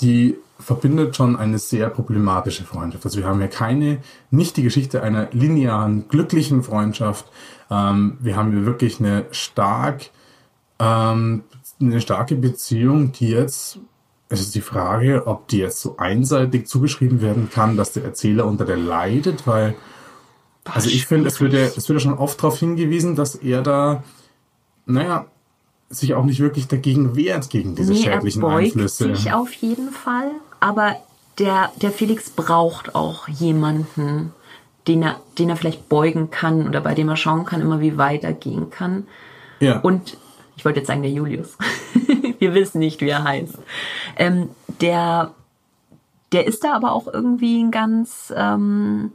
die 0.00 0.36
verbindet 0.62 1.16
schon 1.16 1.36
eine 1.36 1.58
sehr 1.58 1.90
problematische 1.90 2.64
Freundschaft. 2.64 3.04
Also 3.04 3.18
wir 3.18 3.26
haben 3.26 3.40
ja 3.40 3.48
keine, 3.48 3.98
nicht 4.30 4.56
die 4.56 4.62
Geschichte 4.62 5.02
einer 5.02 5.28
linearen, 5.32 6.08
glücklichen 6.08 6.62
Freundschaft. 6.62 7.26
Ähm, 7.70 8.16
wir 8.20 8.36
haben 8.36 8.52
hier 8.52 8.64
wirklich 8.64 9.00
eine 9.00 9.26
stark, 9.32 10.10
ähm, 10.78 11.42
eine 11.80 12.00
starke 12.00 12.36
Beziehung, 12.36 13.12
die 13.12 13.28
jetzt, 13.28 13.78
es 14.28 14.40
ist 14.40 14.54
die 14.54 14.60
Frage, 14.60 15.26
ob 15.26 15.48
die 15.48 15.58
jetzt 15.58 15.80
so 15.80 15.96
einseitig 15.96 16.66
zugeschrieben 16.66 17.20
werden 17.20 17.50
kann, 17.52 17.76
dass 17.76 17.92
der 17.92 18.04
Erzähler 18.04 18.46
unter 18.46 18.64
der 18.64 18.76
leidet, 18.76 19.46
weil, 19.46 19.74
also 20.64 20.88
ich 20.88 21.06
finde, 21.06 21.28
es 21.28 21.40
wird 21.40 21.52
ja, 21.52 21.60
es 21.60 21.88
wird 21.88 22.00
ja 22.00 22.10
schon 22.10 22.18
oft 22.18 22.38
darauf 22.38 22.58
hingewiesen, 22.58 23.16
dass 23.16 23.34
er 23.34 23.62
da, 23.62 24.04
naja, 24.86 25.26
sich 25.92 26.14
auch 26.14 26.24
nicht 26.24 26.40
wirklich 26.40 26.68
dagegen 26.68 27.16
wehrt, 27.16 27.50
gegen 27.50 27.74
diese 27.74 27.92
nee, 27.92 28.02
schädlichen 28.02 28.42
er 28.42 28.48
beugt 28.48 28.64
Einflüsse. 28.64 29.14
sich 29.14 29.32
auf 29.32 29.52
jeden 29.52 29.90
Fall, 29.90 30.30
aber 30.60 30.96
der, 31.38 31.70
der 31.80 31.90
Felix 31.90 32.30
braucht 32.30 32.94
auch 32.94 33.28
jemanden, 33.28 34.32
den 34.88 35.02
er, 35.02 35.20
den 35.38 35.48
er 35.48 35.56
vielleicht 35.56 35.88
beugen 35.88 36.30
kann 36.30 36.66
oder 36.66 36.80
bei 36.80 36.94
dem 36.94 37.08
er 37.08 37.16
schauen 37.16 37.44
kann, 37.44 37.60
immer 37.60 37.80
wie 37.80 37.98
weit 37.98 38.24
er 38.24 38.32
gehen 38.32 38.70
kann. 38.70 39.06
Ja. 39.60 39.78
Und 39.80 40.16
ich 40.56 40.64
wollte 40.64 40.80
jetzt 40.80 40.88
sagen, 40.88 41.02
der 41.02 41.10
Julius. 41.10 41.56
Wir 42.38 42.54
wissen 42.54 42.80
nicht, 42.80 43.00
wie 43.00 43.08
er 43.08 43.24
heißt. 43.24 43.58
Ähm, 44.16 44.48
der, 44.80 45.32
der 46.32 46.46
ist 46.46 46.64
da 46.64 46.74
aber 46.74 46.92
auch 46.92 47.06
irgendwie 47.06 47.62
ein 47.62 47.70
ganz, 47.70 48.32
ähm, 48.36 49.12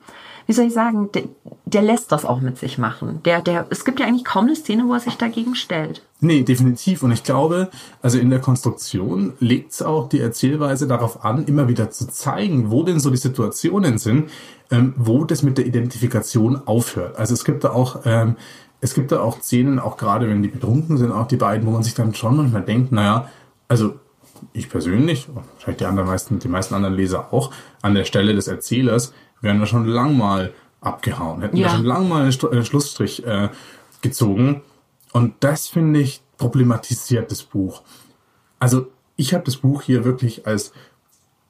wie 0.47 0.53
soll 0.53 0.65
ich 0.65 0.73
sagen, 0.73 1.09
der, 1.13 1.23
der 1.65 1.81
lässt 1.81 2.11
das 2.11 2.25
auch 2.25 2.39
mit 2.39 2.57
sich 2.57 2.77
machen. 2.77 3.19
Der, 3.25 3.41
der, 3.41 3.67
es 3.69 3.83
gibt 3.83 3.99
ja 3.99 4.07
eigentlich 4.07 4.23
kaum 4.23 4.45
eine 4.45 4.55
Szene, 4.55 4.87
wo 4.87 4.93
er 4.93 5.01
sich 5.01 5.15
dagegen 5.15 5.55
stellt. 5.55 6.01
Nee, 6.21 6.43
definitiv. 6.43 7.03
Und 7.03 7.11
ich 7.11 7.23
glaube, 7.23 7.69
also 8.01 8.17
in 8.17 8.29
der 8.29 8.39
Konstruktion 8.39 9.33
legt 9.39 9.73
es 9.73 9.81
auch 9.81 10.07
die 10.07 10.21
Erzählweise 10.21 10.87
darauf 10.87 11.25
an, 11.25 11.45
immer 11.45 11.67
wieder 11.67 11.91
zu 11.91 12.07
zeigen, 12.07 12.71
wo 12.71 12.83
denn 12.83 12.99
so 12.99 13.09
die 13.11 13.17
Situationen 13.17 13.97
sind, 13.97 14.31
ähm, 14.71 14.93
wo 14.97 15.25
das 15.25 15.43
mit 15.43 15.57
der 15.57 15.65
Identifikation 15.65 16.65
aufhört. 16.65 17.17
Also 17.17 17.33
es 17.33 17.43
gibt 17.43 17.65
da 17.65 17.71
auch, 17.71 18.01
ähm, 18.05 18.37
es 18.79 18.93
gibt 18.93 19.11
da 19.11 19.19
auch 19.19 19.41
Szenen, 19.41 19.79
auch 19.79 19.97
gerade 19.97 20.29
wenn 20.29 20.41
die 20.41 20.49
betrunken 20.49 20.97
sind, 20.97 21.11
auch 21.11 21.27
die 21.27 21.35
beiden, 21.35 21.67
wo 21.67 21.71
man 21.71 21.83
sich 21.83 21.93
dann 21.93 22.15
schon 22.15 22.37
manchmal 22.37 22.63
denkt, 22.63 22.93
naja, 22.93 23.29
also 23.67 23.95
ich 24.53 24.69
persönlich, 24.69 25.27
wahrscheinlich 25.33 25.77
die, 25.77 25.85
anderen 25.85 26.07
meisten, 26.07 26.39
die 26.39 26.47
meisten 26.47 26.73
anderen 26.75 26.95
Leser 26.95 27.33
auch, 27.33 27.51
an 27.81 27.95
der 27.95 28.05
Stelle 28.05 28.33
des 28.33 28.47
Erzählers 28.47 29.13
wären 29.41 29.59
wir 29.59 29.65
schon 29.65 29.85
lang 29.85 30.17
mal 30.17 30.53
abgehauen, 30.81 31.41
hätten 31.41 31.57
ja. 31.57 31.67
wir 31.67 31.69
schon 31.71 31.85
lang 31.85 32.07
mal 32.07 32.21
einen 32.21 32.65
Schlussstrich 32.65 33.25
äh, 33.25 33.49
gezogen. 34.01 34.61
Und 35.13 35.35
das 35.39 35.67
finde 35.67 35.99
ich 35.99 36.21
problematisiert 36.37 37.31
das 37.31 37.43
Buch. 37.43 37.81
Also 38.59 38.87
ich 39.15 39.33
habe 39.33 39.43
das 39.43 39.57
Buch 39.57 39.81
hier 39.81 40.05
wirklich 40.05 40.45
als 40.45 40.71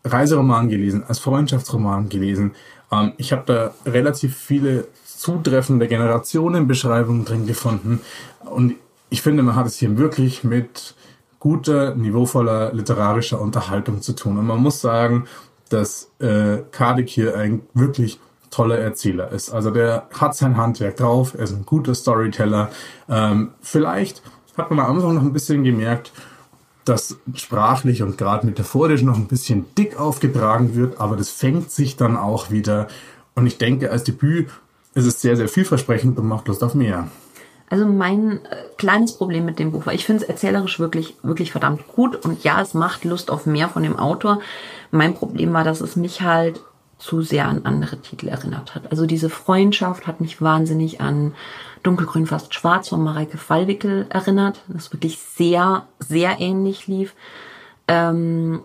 Reiseroman 0.03 0.69
gelesen, 0.69 1.03
als 1.07 1.19
Freundschaftsroman 1.19 2.09
gelesen. 2.09 2.53
Ähm, 2.91 3.13
ich 3.17 3.31
habe 3.31 3.43
da 3.45 3.73
relativ 3.89 4.37
viele 4.37 4.87
zutreffende 5.05 5.87
Generationenbeschreibungen 5.87 7.25
drin 7.25 7.45
gefunden. 7.45 8.01
Und 8.45 8.75
ich 9.09 9.21
finde, 9.21 9.43
man 9.43 9.55
hat 9.55 9.67
es 9.67 9.77
hier 9.77 9.97
wirklich 9.97 10.43
mit 10.43 10.95
guter, 11.39 11.95
niveauvoller 11.95 12.73
literarischer 12.73 13.39
Unterhaltung 13.39 14.01
zu 14.01 14.13
tun. 14.13 14.37
Und 14.37 14.47
man 14.47 14.59
muss 14.59 14.81
sagen, 14.81 15.27
dass 15.69 16.11
äh, 16.19 16.59
Kardec 16.71 17.09
hier 17.09 17.37
ein 17.37 17.61
wirklich 17.73 18.19
toller 18.49 18.77
Erzähler 18.77 19.31
ist. 19.31 19.51
Also 19.51 19.71
der 19.71 20.07
hat 20.17 20.35
sein 20.35 20.57
Handwerk 20.57 20.97
drauf, 20.97 21.33
er 21.33 21.43
ist 21.43 21.53
ein 21.53 21.65
guter 21.65 21.93
Storyteller. 21.93 22.69
Ähm, 23.09 23.51
vielleicht 23.61 24.21
hat 24.57 24.71
man 24.71 24.79
am 24.79 24.95
Anfang 24.95 25.15
noch 25.15 25.21
ein 25.21 25.33
bisschen 25.33 25.63
gemerkt, 25.63 26.11
dass 26.85 27.17
sprachlich 27.35 28.01
und 28.01 28.17
gerade 28.17 28.45
metaphorisch 28.45 29.01
noch 29.01 29.17
ein 29.17 29.27
bisschen 29.27 29.65
dick 29.77 29.99
aufgetragen 29.99 30.75
wird, 30.75 30.99
aber 30.99 31.17
das 31.17 31.29
fängt 31.29 31.71
sich 31.71 31.97
dann 31.97 32.15
auch 32.15 32.49
wieder. 32.49 32.87
Und 33.35 33.45
ich 33.45 33.57
denke, 33.57 33.91
als 33.91 34.05
Debüt 34.05 34.49
ist 34.93 35.05
es 35.05 35.21
sehr, 35.21 35.35
sehr 35.35 35.49
vielversprechend 35.49 36.17
und 36.17 36.27
macht 36.27 36.47
Lust 36.47 36.63
auf 36.63 36.73
mehr. 36.73 37.07
Also 37.69 37.85
mein 37.85 38.45
äh, 38.45 38.55
kleines 38.77 39.17
Problem 39.17 39.45
mit 39.45 39.59
dem 39.59 39.71
Buch 39.71 39.85
war, 39.85 39.93
ich 39.93 40.05
finde 40.05 40.23
es 40.23 40.29
erzählerisch 40.29 40.79
wirklich, 40.79 41.15
wirklich 41.21 41.51
verdammt 41.51 41.87
gut 41.87 42.15
und 42.15 42.43
ja, 42.43 42.61
es 42.61 42.73
macht 42.73 43.03
Lust 43.03 43.29
auf 43.29 43.45
mehr 43.45 43.67
von 43.67 43.83
dem 43.83 43.99
Autor. 43.99 44.39
Mein 44.91 45.13
Problem 45.13 45.53
war, 45.53 45.63
dass 45.63 45.81
es 45.81 45.95
mich 45.95 46.21
halt 46.21 46.61
zu 46.97 47.21
sehr 47.21 47.45
an 47.47 47.61
andere 47.65 47.97
Titel 47.97 48.27
erinnert 48.27 48.73
hat. 48.73 48.89
Also 48.89 49.05
diese 49.05 49.29
Freundschaft 49.29 50.07
hat 50.07 50.21
mich 50.21 50.41
wahnsinnig 50.41 51.01
an 51.01 51.35
Dunkelgrün 51.83 52.25
fast 52.25 52.53
schwarz 52.53 52.89
von 52.89 53.03
Mareike 53.03 53.37
Fallwickel 53.37 54.07
erinnert, 54.09 54.61
das 54.67 54.91
wirklich 54.93 55.19
sehr, 55.19 55.85
sehr 55.99 56.39
ähnlich 56.39 56.87
lief. 56.87 57.13
Ähm, 57.87 58.61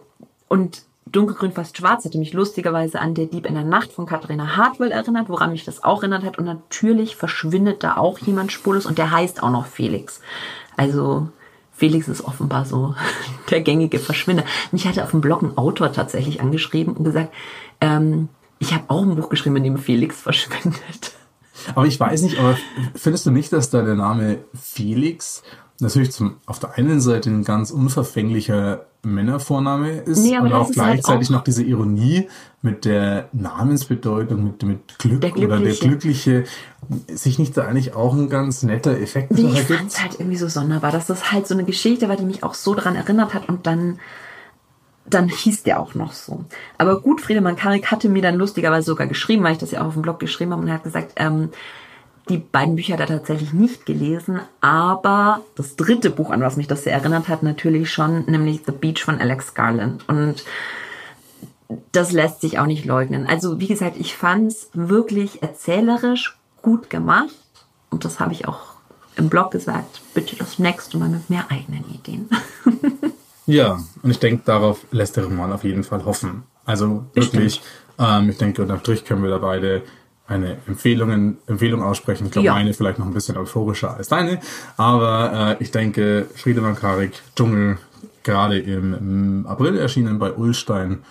und 0.48 0.82
Dunkelgrün 1.12 1.52
fast 1.52 1.76
schwarz 1.76 2.04
hatte 2.04 2.18
mich 2.18 2.32
lustigerweise 2.32 2.98
an 2.98 3.14
Der 3.14 3.26
Dieb 3.26 3.46
in 3.46 3.54
der 3.54 3.64
Nacht 3.64 3.92
von 3.92 4.06
Katharina 4.06 4.56
Hartwell 4.56 4.90
erinnert, 4.90 5.28
woran 5.28 5.52
mich 5.52 5.64
das 5.64 5.84
auch 5.84 6.02
erinnert 6.02 6.24
hat. 6.24 6.38
Und 6.38 6.46
natürlich 6.46 7.16
verschwindet 7.16 7.82
da 7.84 7.98
auch 7.98 8.18
jemand 8.18 8.50
spurlos 8.50 8.86
und 8.86 8.98
der 8.98 9.10
heißt 9.10 9.42
auch 9.42 9.50
noch 9.50 9.66
Felix. 9.66 10.20
Also 10.76 11.28
Felix 11.74 12.08
ist 12.08 12.24
offenbar 12.24 12.64
so 12.64 12.94
der 13.50 13.60
gängige 13.60 13.98
Verschwinder. 13.98 14.44
Mich 14.72 14.86
hatte 14.86 15.04
auf 15.04 15.10
dem 15.10 15.20
Blog 15.20 15.42
ein 15.42 15.58
Autor 15.58 15.92
tatsächlich 15.92 16.40
angeschrieben 16.40 16.94
und 16.94 17.04
gesagt, 17.04 17.32
ähm, 17.80 18.28
ich 18.58 18.72
habe 18.72 18.84
auch 18.88 19.02
ein 19.02 19.14
Buch 19.14 19.28
geschrieben, 19.28 19.56
in 19.56 19.64
dem 19.64 19.78
Felix 19.78 20.20
verschwindet. 20.22 21.12
Aber 21.74 21.86
ich 21.86 22.00
weiß 22.00 22.22
nicht, 22.22 22.38
aber 22.38 22.56
findest 22.94 23.26
du 23.26 23.30
nicht, 23.30 23.52
dass 23.52 23.70
da 23.70 23.82
der 23.82 23.94
Name 23.94 24.38
Felix 24.54 25.42
natürlich 25.78 26.10
zum, 26.12 26.36
auf 26.46 26.58
der 26.58 26.78
einen 26.78 27.00
Seite 27.00 27.28
ein 27.28 27.44
ganz 27.44 27.70
unverfänglicher 27.70 28.86
Männervorname 29.04 29.90
ist 29.90 30.18
nee, 30.18 30.38
und 30.38 30.52
auch 30.52 30.70
gleichzeitig 30.70 31.08
halt 31.08 31.26
auch 31.26 31.30
noch 31.30 31.44
diese 31.44 31.64
Ironie 31.64 32.28
mit 32.62 32.84
der 32.84 33.28
Namensbedeutung, 33.32 34.44
mit, 34.44 34.62
mit 34.62 34.98
Glück 35.00 35.20
der 35.20 35.36
oder 35.36 35.58
der 35.58 35.74
Glückliche, 35.74 36.44
sich 37.08 37.40
nicht 37.40 37.56
da 37.56 37.66
eigentlich 37.66 37.94
auch 37.94 38.14
ein 38.14 38.28
ganz 38.28 38.62
netter 38.62 38.96
Effekt 39.00 39.32
nee, 39.32 39.50
Ich 39.52 39.62
fand 39.62 40.00
halt 40.00 40.20
irgendwie 40.20 40.36
so 40.36 40.46
sonderbar, 40.46 40.92
dass 40.92 41.06
das 41.06 41.32
halt 41.32 41.48
so 41.48 41.54
eine 41.54 41.64
Geschichte 41.64 42.08
war, 42.08 42.16
die 42.16 42.24
mich 42.24 42.44
auch 42.44 42.54
so 42.54 42.74
daran 42.74 42.94
erinnert 42.94 43.34
hat 43.34 43.48
und 43.48 43.66
dann 43.66 43.98
dann 45.04 45.28
hieß 45.28 45.64
der 45.64 45.80
auch 45.80 45.94
noch 45.96 46.12
so. 46.12 46.44
Aber 46.78 47.00
gut, 47.00 47.20
Friedemann 47.20 47.56
Karik 47.56 47.90
hatte 47.90 48.08
mir 48.08 48.22
dann 48.22 48.36
lustigerweise 48.36 48.86
sogar 48.86 49.08
geschrieben, 49.08 49.42
weil 49.42 49.52
ich 49.52 49.58
das 49.58 49.72
ja 49.72 49.82
auch 49.82 49.86
auf 49.86 49.94
dem 49.94 50.02
Blog 50.02 50.20
geschrieben 50.20 50.52
habe 50.52 50.62
und 50.62 50.68
er 50.68 50.74
hat 50.74 50.84
gesagt, 50.84 51.14
ähm, 51.16 51.50
die 52.28 52.38
beiden 52.38 52.76
Bücher 52.76 52.94
hat 52.94 53.00
er 53.00 53.06
tatsächlich 53.06 53.52
nicht 53.52 53.84
gelesen, 53.84 54.40
aber 54.60 55.40
das 55.56 55.76
dritte 55.76 56.10
Buch, 56.10 56.30
an 56.30 56.40
was 56.40 56.56
mich 56.56 56.68
das 56.68 56.84
sehr 56.84 56.92
erinnert 56.92 57.28
hat, 57.28 57.42
natürlich 57.42 57.90
schon, 57.90 58.24
nämlich 58.26 58.62
The 58.64 58.72
Beach 58.72 59.02
von 59.04 59.20
Alex 59.20 59.54
Garland. 59.54 60.08
Und 60.08 60.44
das 61.90 62.12
lässt 62.12 62.40
sich 62.40 62.58
auch 62.58 62.66
nicht 62.66 62.84
leugnen. 62.84 63.26
Also 63.26 63.58
wie 63.58 63.66
gesagt, 63.66 63.96
ich 63.98 64.14
fand 64.14 64.52
es 64.52 64.68
wirklich 64.72 65.42
erzählerisch 65.42 66.36
gut 66.60 66.90
gemacht 66.90 67.34
und 67.90 68.04
das 68.04 68.20
habe 68.20 68.32
ich 68.32 68.46
auch 68.46 68.72
im 69.16 69.28
Blog 69.28 69.50
gesagt. 69.50 70.00
Bitte 70.14 70.36
das 70.36 70.58
nächste 70.58 70.98
Mal 70.98 71.08
mit 71.08 71.28
mehr 71.28 71.46
eigenen 71.50 71.84
Ideen. 71.92 72.28
ja, 73.46 73.78
und 74.02 74.10
ich 74.10 74.18
denke, 74.18 74.42
darauf 74.44 74.86
lässt 74.90 75.16
der 75.16 75.24
Roman 75.24 75.52
auf 75.52 75.64
jeden 75.64 75.84
Fall 75.84 76.04
hoffen. 76.04 76.44
Also 76.64 77.04
wirklich, 77.14 77.60
ähm, 77.98 78.30
ich 78.30 78.38
denke, 78.38 78.62
unterm 78.62 78.80
Strich 78.80 79.04
können 79.04 79.22
wir 79.22 79.30
da 79.30 79.38
beide 79.38 79.82
eine 80.32 80.56
Empfehlungen, 80.66 81.38
Empfehlung 81.46 81.82
aussprechen. 81.82 82.26
Ich 82.26 82.32
glaube, 82.32 82.46
ja. 82.46 82.54
meine 82.54 82.72
vielleicht 82.72 82.98
noch 82.98 83.06
ein 83.06 83.14
bisschen 83.14 83.36
euphorischer 83.36 83.96
als 83.96 84.08
deine. 84.08 84.40
Aber 84.76 85.56
äh, 85.58 85.62
ich 85.62 85.70
denke, 85.70 86.26
Friedemann 86.34 86.74
Karik, 86.74 87.12
Dschungel, 87.36 87.78
gerade 88.22 88.58
im, 88.58 88.94
im, 88.94 89.46
April 89.46 89.78
erschienen 89.78 90.18
bei 90.18 90.32
Ullstein. 90.32 91.02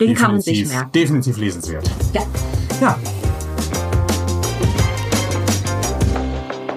Den 0.00 0.14
kann 0.14 0.32
man 0.32 0.40
sich 0.40 0.66
merken. 0.66 0.90
Definitiv 0.92 1.36
lesenswert. 1.36 1.88
Ja. 2.12 2.22
Ja. 2.80 2.98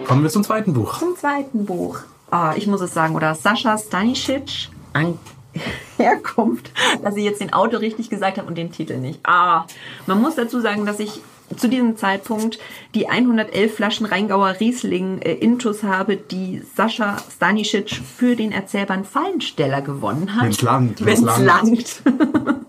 Kommen 0.06 0.24
wir 0.24 0.30
zum 0.30 0.44
zweiten 0.44 0.74
Buch. 0.74 1.00
Zum 1.00 1.16
zweiten 1.16 1.66
Buch. 1.66 2.00
Oh, 2.32 2.52
ich 2.56 2.68
muss 2.68 2.82
es 2.82 2.94
sagen, 2.94 3.16
oder 3.16 3.34
Sascha 3.36 3.78
Stanisic 3.78 4.70
an 4.94 5.18
Herkunft, 5.98 6.72
dass 7.02 7.16
ich 7.16 7.24
jetzt 7.24 7.42
den 7.42 7.54
Autor 7.54 7.80
richtig 7.80 8.10
gesagt 8.10 8.38
habe 8.38 8.48
und 8.48 8.58
den 8.58 8.72
Titel 8.72 8.98
nicht. 8.98 9.20
Ah, 9.24 9.66
man 10.06 10.22
muss 10.22 10.36
dazu 10.36 10.62
sagen, 10.62 10.86
dass 10.86 11.00
ich 11.00 11.22
zu 11.56 11.70
diesem 11.70 11.98
Zeitpunkt 11.98 12.60
die 12.94 13.08
111 13.08 13.76
Flaschen 13.76 14.06
Rheingauer 14.06 14.60
Riesling 14.60 15.22
äh, 15.22 15.34
Intus 15.34 15.84
habe, 15.84 16.18
die 16.18 16.62
Sascha 16.76 17.18
Stanisic 17.34 17.90
für 17.90 18.36
den 18.36 18.52
Erzählband 18.52 19.08
Fallensteller 19.08 19.82
gewonnen 19.82 20.36
hat. 20.36 20.46
Wenn's 20.46 20.62
langt. 20.62 21.06
Wenn's, 21.06 21.26
wenn's 21.26 21.40
langt. 21.40 22.02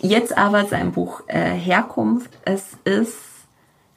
Jetzt 0.00 0.36
aber 0.36 0.66
sein 0.66 0.92
Buch 0.92 1.22
äh, 1.28 1.50
Herkunft. 1.50 2.30
Es 2.44 2.62
ist 2.84 3.16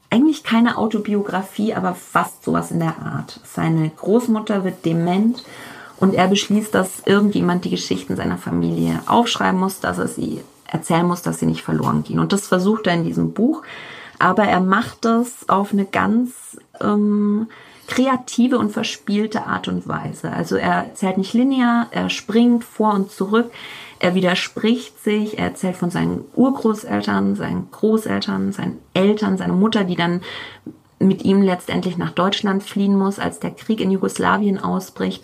eigentlich 0.10 0.44
keine 0.44 0.78
Autobiografie, 0.78 1.74
aber 1.74 1.94
fast 1.94 2.44
sowas 2.44 2.72
in 2.72 2.80
der 2.80 2.98
Art. 3.00 3.40
Seine 3.44 3.90
Großmutter 3.90 4.64
wird 4.64 4.86
dement 4.86 5.44
und 6.00 6.14
er 6.14 6.28
beschließt, 6.28 6.74
dass 6.74 7.02
irgendjemand 7.06 7.66
die 7.66 7.72
Geschichten 7.72 8.16
seiner 8.16 8.38
Familie 8.38 9.02
aufschreiben 9.08 9.60
muss, 9.60 9.80
dass 9.80 9.98
er 9.98 10.08
sie 10.08 10.42
erzählen 10.68 11.06
muss, 11.06 11.22
dass 11.22 11.40
sie 11.40 11.46
nicht 11.46 11.64
verloren 11.64 12.04
gehen. 12.04 12.20
Und 12.20 12.34
das 12.34 12.48
versucht 12.48 12.88
er 12.88 12.94
in 12.94 13.04
diesem 13.04 13.34
Buch. 13.34 13.64
Aber 14.20 14.44
er 14.44 14.62
macht 14.62 15.06
das 15.06 15.48
auf 15.48 15.74
eine 15.74 15.86
ganz 15.86 16.60
ähm, 16.82 17.48
kreative 17.88 18.58
und 18.58 18.72
verspielte 18.72 19.46
Art 19.46 19.68
und 19.68 19.88
Weise. 19.88 20.32
Also 20.32 20.56
er 20.56 20.86
erzählt 20.86 21.18
nicht 21.18 21.34
linear, 21.34 21.88
er 21.92 22.10
springt 22.10 22.64
vor 22.64 22.94
und 22.94 23.12
zurück, 23.12 23.52
er 24.00 24.14
widerspricht 24.14 25.02
sich, 25.04 25.40
er 25.40 25.46
erzählt 25.46 25.78
von 25.78 25.90
seinen 25.90 26.26
Urgroßeltern, 26.36 27.36
seinen 27.36 27.72
Großeltern, 27.72 28.52
seinen 28.52 28.80
Eltern, 28.94 29.38
seiner 29.38 29.54
Mutter, 29.54 29.86
die 29.86 29.96
dann 29.96 30.22
mit 31.00 31.24
ihm 31.24 31.42
letztendlich 31.42 31.98
nach 31.98 32.12
Deutschland 32.12 32.64
fliehen 32.64 32.98
muss, 32.98 33.20
als 33.20 33.40
der 33.40 33.52
Krieg 33.52 33.80
in 33.80 33.92
Jugoslawien 33.92 34.60
ausbricht 34.60 35.24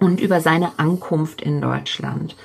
und 0.00 0.20
über 0.20 0.40
seine 0.40 0.78
Ankunft 0.78 1.42
in 1.42 1.60
Deutschland. 1.60 2.36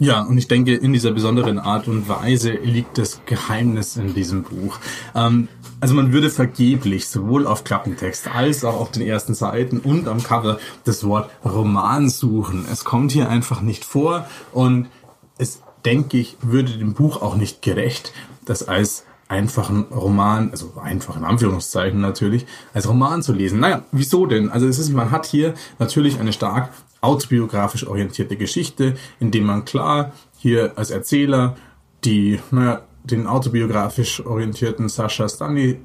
Ja, 0.00 0.22
und 0.22 0.38
ich 0.38 0.48
denke, 0.48 0.74
in 0.74 0.94
dieser 0.94 1.10
besonderen 1.10 1.58
Art 1.58 1.86
und 1.86 2.08
Weise 2.08 2.52
liegt 2.52 2.96
das 2.96 3.20
Geheimnis 3.26 3.98
in 3.98 4.14
diesem 4.14 4.44
Buch. 4.44 4.78
Ähm, 5.14 5.48
also 5.78 5.94
man 5.94 6.14
würde 6.14 6.30
vergeblich 6.30 7.06
sowohl 7.06 7.46
auf 7.46 7.64
Klappentext 7.64 8.28
als 8.34 8.64
auch 8.64 8.80
auf 8.80 8.90
den 8.90 9.02
ersten 9.02 9.34
Seiten 9.34 9.78
und 9.78 10.08
am 10.08 10.22
Cover 10.22 10.58
das 10.84 11.04
Wort 11.04 11.30
Roman 11.44 12.08
suchen. 12.08 12.64
Es 12.72 12.84
kommt 12.84 13.12
hier 13.12 13.28
einfach 13.28 13.60
nicht 13.60 13.84
vor 13.84 14.26
und 14.52 14.88
es, 15.36 15.60
denke 15.84 16.16
ich, 16.16 16.38
würde 16.40 16.78
dem 16.78 16.94
Buch 16.94 17.20
auch 17.20 17.36
nicht 17.36 17.60
gerecht, 17.60 18.14
das 18.46 18.66
als 18.66 19.04
einfachen 19.28 19.84
Roman, 19.90 20.50
also 20.50 20.72
einfach 20.82 21.18
in 21.18 21.24
Anführungszeichen 21.24 22.00
natürlich, 22.00 22.46
als 22.72 22.88
Roman 22.88 23.22
zu 23.22 23.34
lesen. 23.34 23.60
Naja, 23.60 23.82
wieso 23.92 24.24
denn? 24.24 24.50
Also 24.50 24.66
es 24.66 24.78
ist, 24.78 24.94
man 24.94 25.10
hat 25.10 25.26
hier 25.26 25.52
natürlich 25.78 26.18
eine 26.18 26.32
stark 26.32 26.70
autobiografisch 27.00 27.86
orientierte 27.86 28.36
Geschichte, 28.36 28.94
in 29.18 29.30
dem 29.30 29.44
man 29.44 29.64
klar 29.64 30.12
hier 30.36 30.72
als 30.76 30.90
Erzähler 30.90 31.56
die, 32.04 32.40
naja, 32.50 32.82
den 33.04 33.26
autobiografisch 33.26 34.24
orientierten 34.24 34.88
Sascha 34.88 35.28
Stanisic 35.28 35.78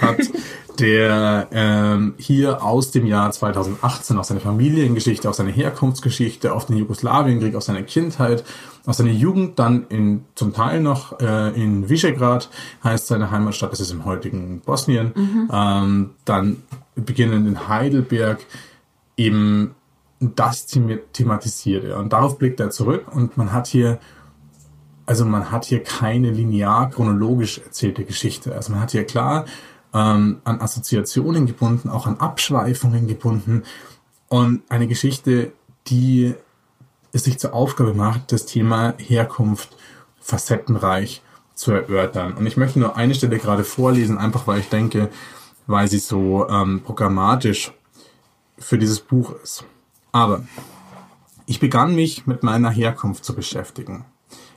hat, 0.00 0.18
der 0.78 1.48
ähm, 1.52 2.14
hier 2.18 2.62
aus 2.62 2.90
dem 2.90 3.06
Jahr 3.06 3.30
2018, 3.30 4.18
aus 4.18 4.28
seiner 4.28 4.40
Familiengeschichte, 4.40 5.28
aus 5.28 5.36
seiner 5.36 5.52
Herkunftsgeschichte, 5.52 6.52
auf 6.52 6.66
den 6.66 6.76
Jugoslawienkrieg, 6.76 7.54
aus 7.54 7.66
seiner 7.66 7.82
Kindheit, 7.82 8.44
aus 8.84 8.96
seiner 8.96 9.12
Jugend, 9.12 9.58
dann 9.58 9.86
in 9.88 10.24
zum 10.34 10.52
Teil 10.52 10.80
noch 10.80 11.20
äh, 11.20 11.50
in 11.50 11.88
Visegrad, 11.88 12.50
heißt 12.82 13.06
seine 13.06 13.30
Heimatstadt, 13.30 13.72
das 13.72 13.80
ist 13.80 13.92
im 13.92 14.04
heutigen 14.04 14.60
Bosnien, 14.60 15.12
mhm. 15.14 15.50
ähm, 15.52 16.10
dann 16.24 16.62
beginnend 16.96 17.46
in 17.46 17.68
Heidelberg, 17.68 18.44
eben 19.16 19.76
das 20.34 20.66
thematisiert 20.66 21.84
er. 21.84 21.98
Und 21.98 22.12
darauf 22.12 22.38
blickt 22.38 22.60
er 22.60 22.70
zurück 22.70 23.06
und 23.14 23.36
man 23.36 23.52
hat 23.52 23.66
hier, 23.66 23.98
also 25.06 25.24
man 25.24 25.50
hat 25.50 25.64
hier 25.64 25.82
keine 25.82 26.30
linear 26.30 26.90
chronologisch 26.90 27.58
erzählte 27.58 28.04
Geschichte. 28.04 28.54
Also 28.54 28.72
man 28.72 28.80
hat 28.80 28.92
hier 28.92 29.04
klar 29.04 29.44
ähm, 29.92 30.40
an 30.44 30.60
Assoziationen 30.60 31.46
gebunden, 31.46 31.88
auch 31.88 32.06
an 32.06 32.18
Abschweifungen 32.18 33.06
gebunden 33.06 33.62
und 34.28 34.62
eine 34.68 34.86
Geschichte, 34.86 35.52
die 35.86 36.34
es 37.12 37.24
sich 37.24 37.38
zur 37.38 37.54
Aufgabe 37.54 37.94
macht, 37.94 38.32
das 38.32 38.46
Thema 38.46 38.94
Herkunft 38.98 39.76
facettenreich 40.20 41.22
zu 41.54 41.70
erörtern. 41.72 42.34
Und 42.34 42.46
ich 42.46 42.56
möchte 42.56 42.80
nur 42.80 42.96
eine 42.96 43.14
Stelle 43.14 43.38
gerade 43.38 43.62
vorlesen, 43.62 44.18
einfach 44.18 44.46
weil 44.46 44.60
ich 44.60 44.68
denke, 44.68 45.10
weil 45.66 45.88
sie 45.88 45.98
so 45.98 46.48
ähm, 46.48 46.82
programmatisch 46.84 47.72
für 48.58 48.78
dieses 48.78 49.00
Buch 49.00 49.34
ist. 49.42 49.64
Aber 50.14 50.44
ich 51.44 51.58
begann 51.58 51.96
mich 51.96 52.24
mit 52.24 52.44
meiner 52.44 52.70
Herkunft 52.70 53.24
zu 53.24 53.34
beschäftigen, 53.34 54.04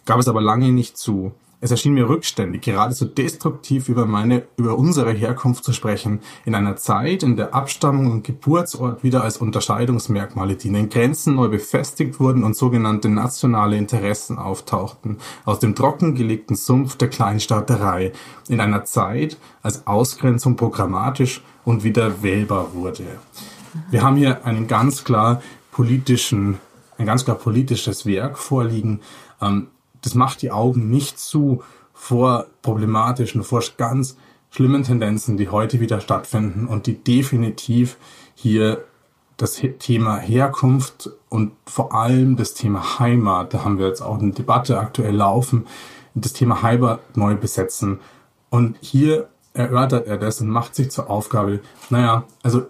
gab 0.05 0.19
es 0.19 0.27
aber 0.27 0.39
lange 0.39 0.71
nicht 0.71 0.99
zu. 0.99 1.31
Es 1.59 1.71
erschien 1.71 1.95
mir 1.95 2.07
rückständig, 2.07 2.61
geradezu 2.61 3.05
destruktiv 3.05 3.89
über 3.89 4.05
meine, 4.05 4.43
über 4.57 4.77
unsere 4.77 5.11
Herkunft 5.13 5.63
zu 5.63 5.73
sprechen, 5.73 6.19
in 6.45 6.53
einer 6.53 6.75
Zeit, 6.75 7.23
in 7.23 7.37
der 7.37 7.55
Abstammung 7.55 8.11
und 8.11 8.23
Geburtsort 8.23 9.03
wieder 9.03 9.23
als 9.23 9.37
Unterscheidungsmerkmale 9.37 10.57
dienen, 10.57 10.89
Grenzen 10.89 11.33
neu 11.33 11.47
befestigt 11.47 12.19
wurden 12.19 12.43
und 12.43 12.55
sogenannte 12.55 13.09
nationale 13.09 13.77
Interessen 13.77 14.37
auftauchten, 14.37 15.17
aus 15.43 15.57
dem 15.57 15.73
trockengelegten 15.73 16.55
Sumpf 16.55 16.97
der 16.97 17.09
Kleinstaaterei, 17.09 18.11
in 18.47 18.61
einer 18.61 18.85
Zeit, 18.85 19.39
als 19.63 19.87
Ausgrenzung 19.87 20.55
programmatisch 20.55 21.41
und 21.65 21.83
wieder 21.83 22.21
wählbar 22.21 22.75
wurde. 22.75 23.17
Wir 23.89 24.03
haben 24.03 24.15
hier 24.15 24.45
einen 24.45 24.67
ganz 24.67 25.03
klar 25.03 25.41
politischen, 25.71 26.59
ein 26.97 27.05
ganz 27.05 27.25
klar 27.25 27.37
politisches 27.37 28.05
Werk 28.05 28.37
vorliegen, 28.37 29.01
ähm, 29.41 29.67
das 30.01 30.15
macht 30.15 30.41
die 30.41 30.51
Augen 30.51 30.89
nicht 30.89 31.19
zu 31.19 31.63
vor 31.93 32.45
problematischen, 32.61 33.43
vor 33.43 33.63
ganz 33.77 34.17
schlimmen 34.51 34.83
Tendenzen, 34.83 35.37
die 35.37 35.49
heute 35.49 35.79
wieder 35.79 35.99
stattfinden 35.99 36.67
und 36.67 36.85
die 36.85 37.03
definitiv 37.03 37.97
hier 38.35 38.83
das 39.37 39.61
Thema 39.79 40.17
Herkunft 40.17 41.11
und 41.29 41.51
vor 41.65 41.93
allem 41.93 42.37
das 42.37 42.53
Thema 42.53 42.99
Heimat, 42.99 43.53
da 43.53 43.63
haben 43.63 43.77
wir 43.77 43.87
jetzt 43.87 44.01
auch 44.01 44.19
eine 44.19 44.31
Debatte 44.31 44.79
aktuell 44.79 45.15
laufen, 45.15 45.67
das 46.15 46.33
Thema 46.33 46.63
Heimat 46.63 47.15
neu 47.15 47.35
besetzen. 47.35 47.99
Und 48.49 48.77
hier 48.81 49.27
erörtert 49.53 50.07
er 50.07 50.17
das 50.17 50.41
und 50.41 50.49
macht 50.49 50.75
sich 50.75 50.89
zur 50.89 51.09
Aufgabe, 51.09 51.59
naja, 51.89 52.23
also 52.41 52.65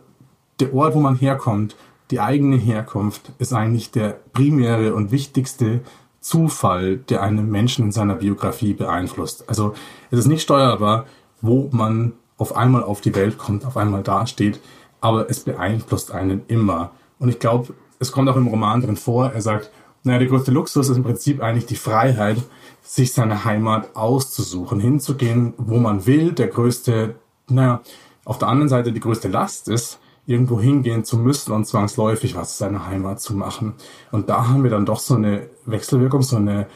der 0.60 0.74
Ort, 0.74 0.96
wo 0.96 1.00
man 1.00 1.16
herkommt, 1.16 1.76
die 2.12 2.20
eigene 2.20 2.56
Herkunft 2.56 3.32
ist 3.38 3.54
eigentlich 3.54 3.92
der 3.92 4.20
primäre 4.34 4.94
und 4.94 5.12
wichtigste 5.12 5.82
Zufall, 6.22 6.98
der 6.98 7.22
einen 7.22 7.50
Menschen 7.50 7.86
in 7.86 7.92
seiner 7.92 8.16
Biografie 8.16 8.74
beeinflusst. 8.74 9.48
Also 9.50 9.74
es 10.12 10.20
ist 10.20 10.28
nicht 10.28 10.42
steuerbar, 10.42 11.06
wo 11.42 11.70
man 11.72 12.14
auf 12.38 12.56
einmal 12.56 12.84
auf 12.84 13.02
die 13.02 13.16
Welt 13.16 13.38
kommt, 13.38 13.66
auf 13.66 13.78
einmal 13.78 14.04
dasteht, 14.04 14.60
aber 15.02 15.30
es 15.30 15.42
beeinflusst 15.42 16.12
einen 16.12 16.44
immer. 16.48 16.92
Und 17.20 17.30
ich 17.30 17.40
glaube, 17.40 17.74
es 18.00 18.12
kommt 18.12 18.30
auch 18.30 18.36
im 18.36 18.48
Roman 18.48 18.82
drin 18.82 18.96
vor, 18.96 19.32
er 19.32 19.42
sagt, 19.42 19.72
naja, 20.04 20.20
der 20.20 20.28
größte 20.28 20.52
Luxus 20.52 20.90
ist 20.90 20.98
im 20.98 21.04
Prinzip 21.04 21.42
eigentlich 21.42 21.66
die 21.66 21.76
Freiheit, 21.76 22.38
sich 22.82 23.12
seine 23.12 23.44
Heimat 23.44 23.96
auszusuchen, 23.96 24.80
hinzugehen, 24.80 25.54
wo 25.58 25.78
man 25.78 26.06
will. 26.06 26.32
Der 26.32 26.48
größte, 26.48 27.16
naja, 27.50 27.82
auf 28.24 28.38
der 28.38 28.48
anderen 28.48 28.70
Seite 28.70 28.94
die 28.94 29.02
größte 29.02 29.28
Last 29.28 29.68
ist, 29.68 30.00
irgendwo 30.28 30.60
hingehen 30.60 31.06
zu 31.06 31.18
müssen 31.18 31.54
und 31.54 31.66
zwangsläufig 31.66 32.36
was 32.36 32.52
zu 32.52 32.58
seiner 32.60 32.86
Heimat 32.86 33.22
zu 33.22 33.34
machen. 33.34 33.74
Und 34.12 34.30
da 34.30 34.48
haben 34.50 34.64
wir 34.64 34.70
dann 34.70 34.86
doch 34.86 35.00
so 35.00 35.16
eine 35.16 35.48
Wechselwirkung, 35.66 36.22
so 36.22 36.36
eine, 36.36 36.68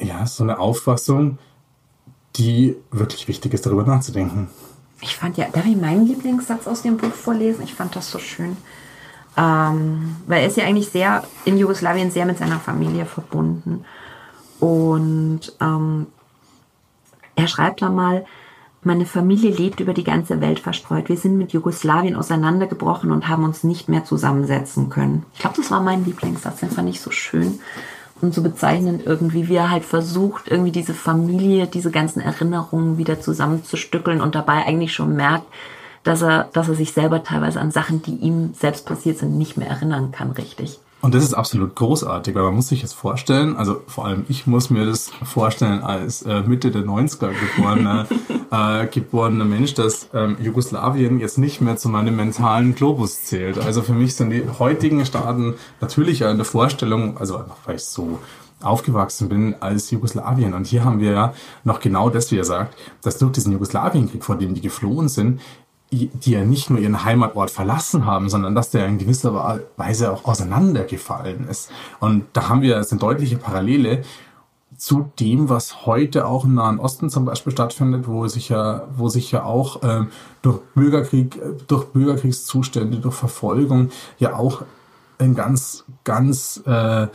ja, 0.00 0.26
so 0.26 0.42
eine 0.42 0.58
Auffassung, 0.58 1.38
die 2.36 2.76
wirklich 2.90 3.28
wichtig 3.28 3.54
ist, 3.54 3.64
darüber 3.66 3.84
nachzudenken. 3.84 4.48
Ich 5.00 5.16
fand 5.16 5.38
ja, 5.38 5.46
darf 5.50 5.64
ich 5.64 5.76
meinen 5.76 6.06
Lieblingssatz 6.06 6.66
aus 6.66 6.82
dem 6.82 6.96
Buch 6.96 7.12
vorlesen? 7.12 7.62
Ich 7.62 7.74
fand 7.74 7.94
das 7.94 8.10
so 8.10 8.18
schön. 8.18 8.56
Ähm, 9.36 10.16
weil 10.26 10.42
er 10.42 10.48
ist 10.48 10.56
ja 10.56 10.64
eigentlich 10.64 10.88
sehr 10.88 11.22
in 11.44 11.56
Jugoslawien 11.56 12.10
sehr 12.10 12.26
mit 12.26 12.38
seiner 12.38 12.58
Familie 12.58 13.06
verbunden. 13.06 13.84
Und 14.58 15.52
ähm, 15.60 16.08
er 17.36 17.46
schreibt 17.46 17.80
da 17.80 17.88
mal, 17.88 18.26
meine 18.82 19.04
Familie 19.04 19.50
lebt 19.50 19.80
über 19.80 19.92
die 19.92 20.04
ganze 20.04 20.40
Welt 20.40 20.58
verstreut. 20.58 21.08
Wir 21.08 21.16
sind 21.16 21.36
mit 21.36 21.52
Jugoslawien 21.52 22.16
auseinandergebrochen 22.16 23.10
und 23.12 23.28
haben 23.28 23.44
uns 23.44 23.62
nicht 23.62 23.88
mehr 23.88 24.04
zusammensetzen 24.04 24.88
können. 24.88 25.26
Ich 25.34 25.40
glaube, 25.40 25.56
das 25.56 25.70
war 25.70 25.82
mein 25.82 26.04
Lieblingssatz, 26.04 26.60
den 26.60 26.70
fand 26.70 26.88
ich 26.88 27.00
so 27.00 27.10
schön 27.10 27.60
und 28.22 28.34
so 28.34 28.42
bezeichnend 28.42 29.04
irgendwie, 29.04 29.48
wie 29.48 29.56
er 29.56 29.70
halt 29.70 29.84
versucht, 29.84 30.48
irgendwie 30.48 30.72
diese 30.72 30.94
Familie, 30.94 31.66
diese 31.66 31.90
ganzen 31.90 32.20
Erinnerungen 32.20 32.98
wieder 32.98 33.20
zusammenzustückeln 33.20 34.20
und 34.20 34.34
dabei 34.34 34.64
eigentlich 34.66 34.94
schon 34.94 35.14
merkt, 35.14 35.46
dass 36.02 36.22
er, 36.22 36.44
dass 36.52 36.68
er 36.68 36.74
sich 36.74 36.92
selber 36.92 37.22
teilweise 37.22 37.60
an 37.60 37.70
Sachen, 37.70 38.02
die 38.02 38.16
ihm 38.16 38.54
selbst 38.54 38.86
passiert 38.86 39.18
sind, 39.18 39.36
nicht 39.36 39.56
mehr 39.56 39.68
erinnern 39.68 40.12
kann, 40.12 40.30
richtig. 40.30 40.80
Und 41.02 41.14
das 41.14 41.24
ist 41.24 41.32
absolut 41.32 41.74
großartig, 41.76 42.34
weil 42.34 42.42
man 42.42 42.54
muss 42.54 42.68
sich 42.68 42.82
das 42.82 42.92
vorstellen, 42.92 43.56
also 43.56 43.82
vor 43.86 44.04
allem 44.04 44.26
ich 44.28 44.46
muss 44.46 44.68
mir 44.68 44.84
das 44.84 45.10
vorstellen 45.24 45.82
als 45.82 46.22
äh, 46.22 46.42
Mitte 46.42 46.70
der 46.70 46.82
90er 46.82 47.30
geborener, 47.30 48.06
äh, 48.50 48.86
geborener 48.86 49.46
Mensch, 49.46 49.72
dass 49.74 50.10
ähm, 50.12 50.36
Jugoslawien 50.40 51.18
jetzt 51.18 51.38
nicht 51.38 51.62
mehr 51.62 51.76
zu 51.76 51.88
meinem 51.88 52.16
mentalen 52.16 52.74
Globus 52.74 53.24
zählt. 53.24 53.58
Also 53.58 53.80
für 53.80 53.94
mich 53.94 54.14
sind 54.14 54.30
die 54.30 54.44
heutigen 54.58 55.06
Staaten 55.06 55.54
natürlich 55.80 56.24
eine 56.24 56.44
Vorstellung, 56.44 57.16
also 57.16 57.38
einfach 57.38 57.56
weil 57.64 57.76
ich 57.76 57.84
so 57.84 58.18
aufgewachsen 58.62 59.30
bin 59.30 59.54
als 59.60 59.90
Jugoslawien. 59.90 60.52
Und 60.52 60.66
hier 60.66 60.84
haben 60.84 61.00
wir 61.00 61.12
ja 61.12 61.34
noch 61.64 61.80
genau 61.80 62.10
das, 62.10 62.30
wie 62.30 62.36
er 62.36 62.44
sagt, 62.44 62.76
dass 63.02 63.16
durch 63.16 63.32
diesen 63.32 63.52
Jugoslawienkrieg, 63.52 64.22
vor 64.22 64.36
dem 64.36 64.54
die 64.54 64.60
geflohen 64.60 65.08
sind, 65.08 65.40
die 65.90 66.30
ja 66.30 66.44
nicht 66.44 66.70
nur 66.70 66.78
ihren 66.78 67.04
Heimatort 67.04 67.50
verlassen 67.50 68.06
haben, 68.06 68.28
sondern 68.28 68.54
dass 68.54 68.70
der 68.70 68.86
in 68.86 68.98
gewisser 68.98 69.60
Weise 69.76 70.12
auch 70.12 70.24
auseinandergefallen 70.24 71.48
ist. 71.48 71.70
Und 71.98 72.26
da 72.32 72.48
haben 72.48 72.62
wir 72.62 72.76
eine 72.76 72.98
deutliche 72.98 73.36
Parallele 73.36 74.02
zu 74.76 75.10
dem, 75.18 75.48
was 75.48 75.84
heute 75.84 76.26
auch 76.26 76.44
im 76.44 76.54
Nahen 76.54 76.78
Osten 76.78 77.10
zum 77.10 77.24
Beispiel 77.24 77.52
stattfindet, 77.52 78.06
wo 78.06 78.26
sich 78.28 78.48
ja, 78.48 78.86
wo 78.96 79.08
sich 79.08 79.30
ja 79.32 79.44
auch 79.44 79.80
ähm, 79.82 80.08
durch 80.42 80.60
Bürgerkrieg, 80.74 81.38
durch 81.66 81.86
Bürgerkriegszustände, 81.86 82.98
durch 82.98 83.14
Verfolgung 83.14 83.90
ja 84.18 84.36
auch 84.36 84.62
ein 85.18 85.34
ganz, 85.34 85.84
ganz 86.04 86.62
äh, 86.66 87.08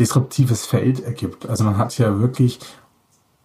disruptives 0.00 0.66
Feld 0.66 1.04
ergibt. 1.04 1.48
Also 1.48 1.64
man 1.64 1.76
hat 1.76 1.96
ja 1.98 2.18
wirklich 2.18 2.58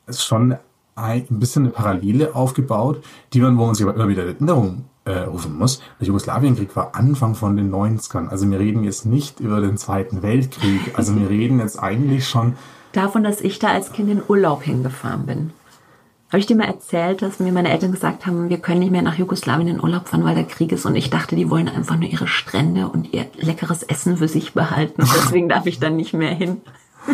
schon 0.09 0.55
ein 0.97 1.39
bisschen 1.39 1.63
eine 1.63 1.71
Parallele 1.71 2.35
aufgebaut, 2.35 3.03
die 3.33 3.41
man, 3.41 3.57
wo 3.57 3.65
man 3.65 3.75
sich 3.75 3.85
aber 3.85 3.95
immer 3.95 4.07
wieder 4.07 4.23
in 4.23 4.29
Erinnerung 4.29 4.85
äh, 5.05 5.19
rufen 5.19 5.57
muss. 5.57 5.81
Der 5.99 6.07
Jugoslawienkrieg 6.07 6.75
war 6.75 6.95
Anfang 6.95 7.35
von 7.35 7.55
den 7.55 7.71
90ern. 7.71 8.27
Also 8.27 8.49
wir 8.49 8.59
reden 8.59 8.83
jetzt 8.83 9.05
nicht 9.05 9.39
über 9.39 9.61
den 9.61 9.77
Zweiten 9.77 10.21
Weltkrieg. 10.21 10.97
Also 10.97 11.15
wir 11.15 11.29
reden 11.29 11.59
jetzt 11.59 11.81
eigentlich 11.81 12.27
schon 12.27 12.55
davon, 12.91 13.23
dass 13.23 13.41
ich 13.41 13.59
da 13.59 13.69
als 13.69 13.91
Kind 13.91 14.09
in 14.09 14.21
Urlaub 14.27 14.63
hingefahren 14.63 15.25
bin. 15.25 15.51
Habe 16.29 16.39
ich 16.39 16.45
dir 16.45 16.57
mal 16.57 16.65
erzählt, 16.65 17.21
dass 17.21 17.39
mir 17.39 17.53
meine 17.53 17.69
Eltern 17.69 17.93
gesagt 17.93 18.25
haben, 18.25 18.49
wir 18.49 18.57
können 18.57 18.81
nicht 18.81 18.91
mehr 18.91 19.01
nach 19.01 19.17
Jugoslawien 19.17 19.69
in 19.69 19.81
Urlaub 19.81 20.09
fahren, 20.09 20.25
weil 20.25 20.35
der 20.35 20.43
Krieg 20.43 20.73
ist. 20.73 20.85
Und 20.85 20.95
ich 20.95 21.09
dachte, 21.09 21.37
die 21.37 21.49
wollen 21.49 21.69
einfach 21.69 21.95
nur 21.95 22.09
ihre 22.09 22.27
Strände 22.27 22.89
und 22.89 23.13
ihr 23.13 23.27
leckeres 23.37 23.83
Essen 23.83 24.17
für 24.17 24.27
sich 24.27 24.53
behalten. 24.53 25.03
Deswegen 25.15 25.47
darf 25.47 25.67
ich 25.67 25.79
dann 25.79 25.95
nicht 25.95 26.13
mehr 26.13 26.33
hin. 26.35 26.61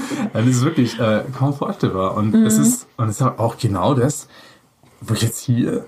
das 0.34 0.46
ist 0.46 0.64
wirklich 0.64 1.00
äh, 1.00 1.24
kaum 1.38 1.54
vorstellbar. 1.54 2.16
Und 2.16 2.34
mhm. 2.34 2.46
es 2.46 2.58
ist, 2.58 2.88
und 2.98 3.10
es 3.10 3.22
ist 3.22 3.28
auch 3.28 3.58
genau 3.58 3.94
das, 3.94 4.28
wo 5.02 5.14
jetzt 5.14 5.40
hier 5.40 5.86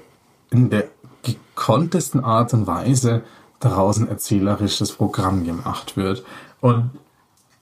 in 0.49 0.69
der 0.69 0.85
gekonntesten 1.23 2.23
Art 2.23 2.53
und 2.53 2.67
Weise 2.67 3.23
daraus 3.59 3.97
ein 3.97 4.07
erzählerisches 4.07 4.91
Programm 4.91 5.43
gemacht 5.43 5.97
wird. 5.97 6.23
Und 6.61 6.91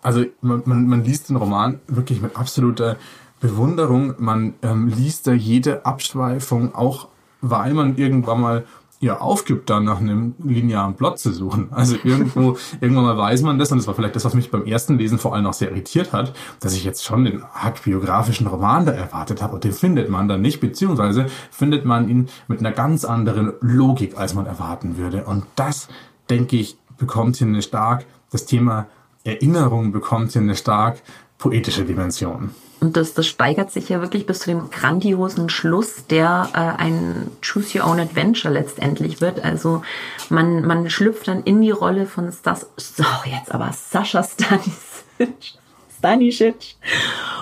also 0.02 0.26
man, 0.42 0.64
man, 0.66 0.88
man 0.88 1.04
liest 1.04 1.30
den 1.30 1.38
Roman 1.38 1.80
wirklich 1.88 2.22
mit 2.22 2.36
absoluter 2.36 2.98
Bewunderung. 3.40 4.16
Man 4.18 4.54
ähm, 4.62 4.88
liest 4.88 5.28
da 5.28 5.34
jede 5.34 5.86
Abschweifung, 5.86 6.76
auch 6.76 7.08
weil 7.42 7.74
man 7.74 7.98
irgendwann 7.98 8.42
mal 8.42 8.66
ja 9.04 9.20
aufgibt, 9.20 9.70
dann 9.70 9.84
nach 9.84 10.00
einem 10.00 10.36
linearen 10.44 10.96
Plot 10.96 11.20
zu 11.20 11.32
suchen. 11.32 11.68
Also 11.72 11.96
irgendwo, 12.04 12.58
irgendwann 12.82 13.06
mal 13.06 13.18
weiß 13.18 13.42
man 13.42 13.60
das, 13.60 13.72
und 13.72 13.78
das 13.78 13.88
war 13.88 13.94
vielleicht 13.94 14.16
das, 14.16 14.26
was 14.26 14.34
mich 14.34 14.52
beim 14.52 14.66
ersten 14.66 14.98
Lesen 14.98 15.20
vor 15.20 15.36
allem 15.36 15.46
auch 15.46 15.54
sehr 15.54 15.72
irritiert 15.72 16.14
hat, 16.14 16.34
dass 16.60 16.74
ich 16.74 16.84
jetzt 16.84 17.04
schon 17.04 17.26
den 17.26 17.44
arg 17.54 17.84
biografischen 17.84 18.48
Roman 18.48 18.86
da 18.86 18.92
erwartet 18.94 19.42
habe 19.42 19.56
und 19.56 19.64
den 19.64 19.74
findet 19.74 20.10
man 20.10 20.28
dann 20.28 20.42
nicht, 20.42 20.60
beziehungsweise 20.60 21.28
findet 21.52 21.86
man 21.86 22.10
ihn 22.10 22.30
mit 22.48 22.60
einer 22.60 22.72
ganz 22.72 23.06
anderen 23.06 23.54
Logik, 23.62 24.18
als 24.18 24.34
man 24.34 24.46
erwarten 24.46 24.98
würde. 24.98 25.26
Und 25.26 25.46
das, 25.56 25.88
denke 26.30 26.58
ich, 26.58 26.78
bekommt 26.98 27.36
hier 27.36 27.48
eine 27.48 27.62
stark, 27.62 28.06
das 28.32 28.46
Thema 28.46 28.88
Erinnerung 29.24 29.92
bekommt 29.92 30.32
hier 30.32 30.42
eine 30.42 30.56
stark 30.56 31.02
poetische 31.38 31.86
Dimension. 31.86 32.52
Und 32.84 32.98
das, 32.98 33.14
das 33.14 33.28
steigert 33.28 33.72
sich 33.72 33.88
ja 33.88 34.02
wirklich 34.02 34.26
bis 34.26 34.40
zu 34.40 34.50
dem 34.50 34.70
grandiosen 34.70 35.48
Schluss, 35.48 36.06
der 36.08 36.50
äh, 36.54 36.82
ein 36.82 37.32
Choose 37.42 37.80
Your 37.80 37.90
Own 37.90 38.02
Adventure 38.02 38.54
letztendlich 38.54 39.22
wird. 39.22 39.42
Also 39.42 39.84
man, 40.28 40.68
man 40.68 40.90
schlüpft 40.90 41.30
dann 41.30 41.44
in 41.44 41.62
die 41.62 41.72
Rolle 41.72 42.06
von 42.06 42.30
Stas, 42.34 42.68
so 42.76 43.06
jetzt 43.24 43.54
aber 43.54 43.72
Sascha 43.72 44.22
Stanisic. 44.22 44.74
Stanisic 45.98 46.76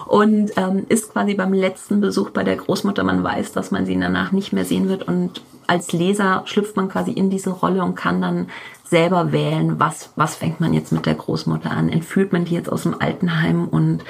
und 0.06 0.52
ähm, 0.58 0.86
ist 0.90 1.12
quasi 1.12 1.34
beim 1.34 1.54
letzten 1.54 2.02
Besuch 2.02 2.30
bei 2.30 2.44
der 2.44 2.58
Großmutter. 2.58 3.04
Man 3.04 3.24
weiß, 3.24 3.52
dass 3.52 3.72
man 3.72 3.88
sie 3.88 4.00
danach 4.00 4.32
nicht 4.32 4.54
mehr 4.54 4.66
sehen 4.66 4.90
wird 4.90 5.08
und 5.08 5.42
als 5.66 5.92
Leser 5.92 6.44
schlüpft 6.46 6.76
man 6.76 6.88
quasi 6.88 7.14
in 7.14 7.32
diese 7.32 7.50
Rolle 7.50 7.84
und 7.84 7.96
kann 7.96 8.22
dann 8.22 8.50
selber 8.84 9.32
wählen, 9.32 9.80
was, 9.80 10.12
was 10.16 10.36
fängt 10.36 10.60
man 10.60 10.76
jetzt 10.76 10.92
mit 10.92 11.08
der 11.08 11.16
Großmutter 11.16 11.72
an? 11.72 11.90
Entführt 11.90 12.32
man 12.32 12.46
die 12.46 12.54
jetzt 12.54 12.72
aus 12.72 12.84
dem 12.84 13.02
Altenheim 13.02 13.68
und 13.68 14.04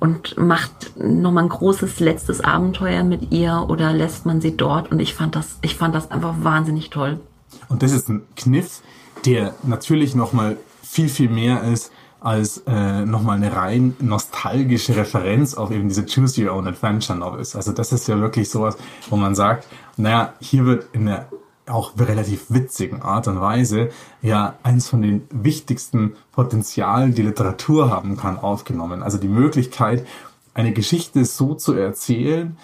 und 0.00 0.36
macht 0.36 0.92
nochmal 0.96 1.44
ein 1.44 1.48
großes 1.48 2.00
letztes 2.00 2.40
Abenteuer 2.40 3.04
mit 3.04 3.32
ihr 3.32 3.66
oder 3.68 3.92
lässt 3.92 4.26
man 4.26 4.40
sie 4.40 4.56
dort? 4.56 4.90
Und 4.90 5.00
ich 5.00 5.14
fand 5.14 5.36
das, 5.36 5.58
ich 5.62 5.76
fand 5.76 5.94
das 5.94 6.10
einfach 6.10 6.36
wahnsinnig 6.42 6.90
toll. 6.90 7.20
Und 7.68 7.82
das 7.82 7.92
ist 7.92 8.08
ein 8.08 8.22
Kniff, 8.36 8.82
der 9.24 9.54
natürlich 9.62 10.14
nochmal 10.14 10.56
viel, 10.82 11.08
viel 11.08 11.28
mehr 11.28 11.62
ist 11.64 11.92
als 12.20 12.62
äh, 12.66 13.04
nochmal 13.04 13.36
eine 13.36 13.54
rein 13.54 13.94
nostalgische 14.00 14.96
Referenz 14.96 15.54
auf 15.54 15.70
eben 15.70 15.88
diese 15.88 16.04
Choose 16.04 16.44
Your 16.44 16.56
Own 16.56 16.66
Adventure 16.66 17.16
Novels. 17.16 17.54
Also 17.54 17.72
das 17.72 17.92
ist 17.92 18.08
ja 18.08 18.18
wirklich 18.18 18.50
sowas, 18.50 18.76
wo 19.08 19.16
man 19.16 19.34
sagt, 19.34 19.68
naja, 19.96 20.32
hier 20.40 20.64
wird 20.64 20.88
in 20.92 21.06
der 21.06 21.28
auch 21.68 21.92
relativ 21.98 22.46
witzigen 22.48 23.02
Art 23.02 23.28
und 23.28 23.40
Weise 23.40 23.90
ja 24.22 24.54
eins 24.62 24.88
von 24.88 25.02
den 25.02 25.22
wichtigsten 25.30 26.14
Potenzialen, 26.32 27.14
die 27.14 27.22
Literatur 27.22 27.90
haben 27.90 28.16
kann, 28.16 28.38
aufgenommen. 28.38 29.02
Also 29.02 29.18
die 29.18 29.28
Möglichkeit, 29.28 30.06
eine 30.54 30.72
Geschichte 30.72 31.24
so 31.24 31.54
zu 31.54 31.74
erzählen, 31.74 32.56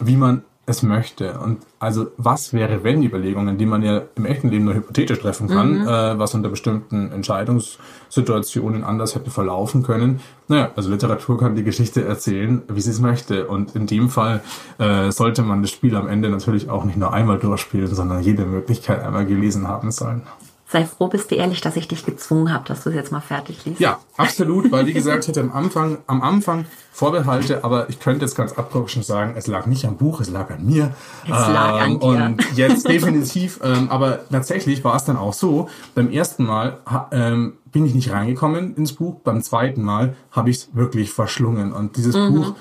wie 0.00 0.16
man 0.16 0.42
es 0.68 0.82
möchte. 0.82 1.38
Und 1.40 1.58
also 1.78 2.08
was 2.16 2.52
wäre, 2.52 2.84
wenn 2.84 3.02
Überlegungen, 3.02 3.56
die 3.56 3.66
man 3.66 3.82
ja 3.82 4.02
im 4.14 4.26
echten 4.26 4.50
Leben 4.50 4.66
nur 4.66 4.74
hypothetisch 4.74 5.18
treffen 5.18 5.48
kann, 5.48 5.80
mhm. 5.80 5.88
äh, 5.88 6.18
was 6.18 6.34
unter 6.34 6.48
bestimmten 6.48 7.10
Entscheidungssituationen 7.10 8.84
anders 8.84 9.14
hätte 9.14 9.30
verlaufen 9.30 9.82
können. 9.82 10.20
Naja, 10.46 10.70
also 10.76 10.90
Literatur 10.90 11.38
kann 11.38 11.56
die 11.56 11.64
Geschichte 11.64 12.04
erzählen, 12.04 12.62
wie 12.68 12.80
sie 12.80 12.90
es 12.90 13.00
möchte. 13.00 13.46
Und 13.46 13.74
in 13.74 13.86
dem 13.86 14.10
Fall 14.10 14.42
äh, 14.78 15.10
sollte 15.10 15.42
man 15.42 15.62
das 15.62 15.70
Spiel 15.70 15.96
am 15.96 16.06
Ende 16.06 16.28
natürlich 16.28 16.68
auch 16.68 16.84
nicht 16.84 16.98
nur 16.98 17.12
einmal 17.12 17.38
durchspielen, 17.38 17.94
sondern 17.94 18.22
jede 18.22 18.44
Möglichkeit 18.44 19.02
einmal 19.02 19.26
gelesen 19.26 19.68
haben 19.68 19.90
sollen 19.90 20.22
sei 20.70 20.84
froh, 20.84 21.08
bist 21.08 21.30
du 21.30 21.34
ehrlich, 21.34 21.62
dass 21.62 21.76
ich 21.76 21.88
dich 21.88 22.04
gezwungen 22.04 22.52
habe, 22.52 22.68
dass 22.68 22.84
du 22.84 22.90
es 22.90 22.94
jetzt 22.94 23.10
mal 23.10 23.20
fertig 23.20 23.64
liest. 23.64 23.80
Ja, 23.80 24.00
absolut, 24.16 24.70
weil 24.70 24.86
wie 24.86 24.92
gesagt, 24.92 25.24
ich 25.24 25.28
hatte 25.28 25.40
am 25.40 25.52
Anfang, 25.52 25.98
am 26.06 26.22
Anfang 26.22 26.66
Vorbehalte, 26.92 27.64
aber 27.64 27.88
ich 27.88 28.00
könnte 28.00 28.24
jetzt 28.24 28.34
ganz 28.34 28.52
abgerufen 28.52 29.02
sagen, 29.02 29.34
es 29.36 29.46
lag 29.46 29.66
nicht 29.66 29.86
am 29.86 29.96
Buch, 29.96 30.20
es 30.20 30.30
lag 30.30 30.50
an 30.50 30.66
mir. 30.66 30.94
Es 31.24 31.30
lag 31.30 31.86
ähm, 31.86 31.92
an 31.94 32.00
dir. 32.00 32.06
Und 32.06 32.56
jetzt 32.56 32.88
definitiv, 32.88 33.60
ähm, 33.62 33.88
aber 33.88 34.28
tatsächlich 34.30 34.84
war 34.84 34.96
es 34.96 35.04
dann 35.04 35.16
auch 35.16 35.32
so, 35.32 35.68
beim 35.94 36.10
ersten 36.10 36.44
Mal 36.44 36.78
ähm, 37.12 37.54
bin 37.72 37.86
ich 37.86 37.94
nicht 37.94 38.10
reingekommen 38.10 38.74
ins 38.76 38.92
Buch, 38.92 39.20
beim 39.22 39.42
zweiten 39.42 39.82
Mal 39.82 40.16
habe 40.32 40.50
ich 40.50 40.56
es 40.56 40.74
wirklich 40.74 41.12
verschlungen. 41.12 41.72
Und 41.72 41.96
dieses 41.96 42.16
mhm. 42.16 42.34
Buch 42.34 42.54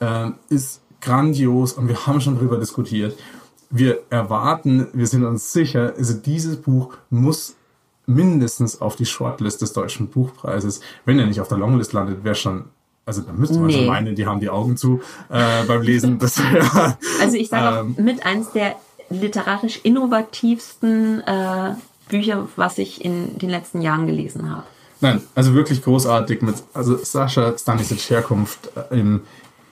ähm, 0.00 0.34
ist 0.48 0.82
grandios 1.00 1.74
und 1.74 1.88
wir 1.88 2.06
haben 2.06 2.20
schon 2.20 2.38
drüber 2.38 2.58
diskutiert 2.58 3.16
wir 3.74 4.02
erwarten, 4.08 4.86
wir 4.92 5.06
sind 5.08 5.24
uns 5.24 5.52
sicher, 5.52 5.94
also 5.98 6.14
dieses 6.14 6.56
Buch 6.62 6.94
muss 7.10 7.56
mindestens 8.06 8.80
auf 8.80 8.94
die 8.94 9.04
Shortlist 9.04 9.62
des 9.62 9.72
deutschen 9.72 10.08
Buchpreises. 10.08 10.80
Wenn 11.04 11.18
er 11.18 11.26
nicht 11.26 11.40
auf 11.40 11.48
der 11.48 11.58
Longlist 11.58 11.92
landet, 11.92 12.22
wäre 12.22 12.36
schon, 12.36 12.66
also 13.04 13.22
da 13.22 13.32
müsste 13.32 13.58
man 13.58 13.66
nee. 13.66 13.72
schon 13.72 13.86
meinen, 13.86 14.14
die 14.14 14.26
haben 14.26 14.38
die 14.38 14.48
Augen 14.48 14.76
zu 14.76 15.00
äh, 15.28 15.64
beim 15.64 15.82
Lesen. 15.82 16.18
Das, 16.20 16.38
ja, 16.38 16.96
also 17.20 17.36
ich 17.36 17.48
sage 17.48 17.80
ähm, 17.80 17.96
mit 17.98 18.24
eins 18.24 18.52
der 18.52 18.76
literarisch 19.10 19.80
innovativsten 19.82 21.22
äh, 21.22 21.74
Bücher, 22.08 22.48
was 22.54 22.78
ich 22.78 23.04
in 23.04 23.38
den 23.38 23.50
letzten 23.50 23.80
Jahren 23.80 24.06
gelesen 24.06 24.50
habe. 24.50 24.62
Nein, 25.00 25.20
also 25.34 25.52
wirklich 25.54 25.82
großartig 25.82 26.42
mit, 26.42 26.54
also 26.72 26.96
Sascha 26.96 27.58
Stanisic 27.58 28.08
Herkunft 28.08 28.70
äh, 28.76 29.00
im 29.00 29.22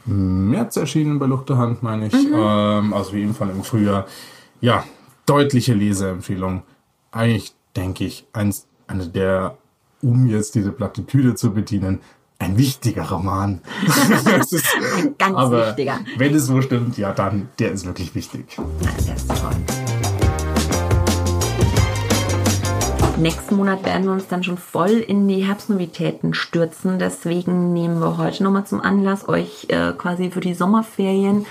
März 0.04 0.76
erschienen 0.76 1.18
bei 1.18 1.26
Luchterhand, 1.26 1.82
meine 1.82 2.06
ich. 2.06 2.14
Mhm. 2.14 2.34
Ähm, 2.34 2.92
also 2.92 3.12
wie 3.12 3.26
Fall 3.28 3.50
im 3.50 3.62
Frühjahr. 3.62 4.06
Ja, 4.60 4.84
deutliche 5.26 5.74
Leseempfehlung. 5.74 6.62
Eigentlich 7.10 7.54
denke 7.76 8.04
ich, 8.04 8.26
eins, 8.32 8.66
eine 8.86 9.08
der, 9.08 9.56
um 10.02 10.26
jetzt 10.26 10.54
diese 10.54 10.72
Plattitüde 10.72 11.34
zu 11.34 11.52
bedienen, 11.52 12.00
ein 12.38 12.58
wichtiger 12.58 13.08
Roman. 13.08 13.60
ist, 14.50 14.66
ein 14.96 15.14
ganz 15.16 15.50
wichtiger. 15.50 16.00
Wenn 16.16 16.34
es 16.34 16.46
so 16.46 16.60
stimmt, 16.60 16.98
ja, 16.98 17.12
dann, 17.12 17.48
der 17.58 17.72
ist 17.72 17.86
wirklich 17.86 18.14
wichtig. 18.14 18.56
Der 19.06 19.14
ist 19.14 19.28
toll. 19.28 19.91
Nächsten 23.18 23.56
Monat 23.56 23.84
werden 23.84 24.04
wir 24.04 24.12
uns 24.12 24.26
dann 24.26 24.42
schon 24.42 24.56
voll 24.56 24.90
in 24.90 25.28
die 25.28 25.44
Herbstnovitäten 25.44 26.34
stürzen. 26.34 26.98
Deswegen 26.98 27.72
nehmen 27.72 28.00
wir 28.00 28.16
heute 28.16 28.42
nochmal 28.42 28.66
zum 28.66 28.80
Anlass, 28.80 29.28
euch 29.28 29.66
äh, 29.68 29.92
quasi 29.92 30.30
für 30.30 30.40
die 30.40 30.54
Sommerferien 30.54 31.46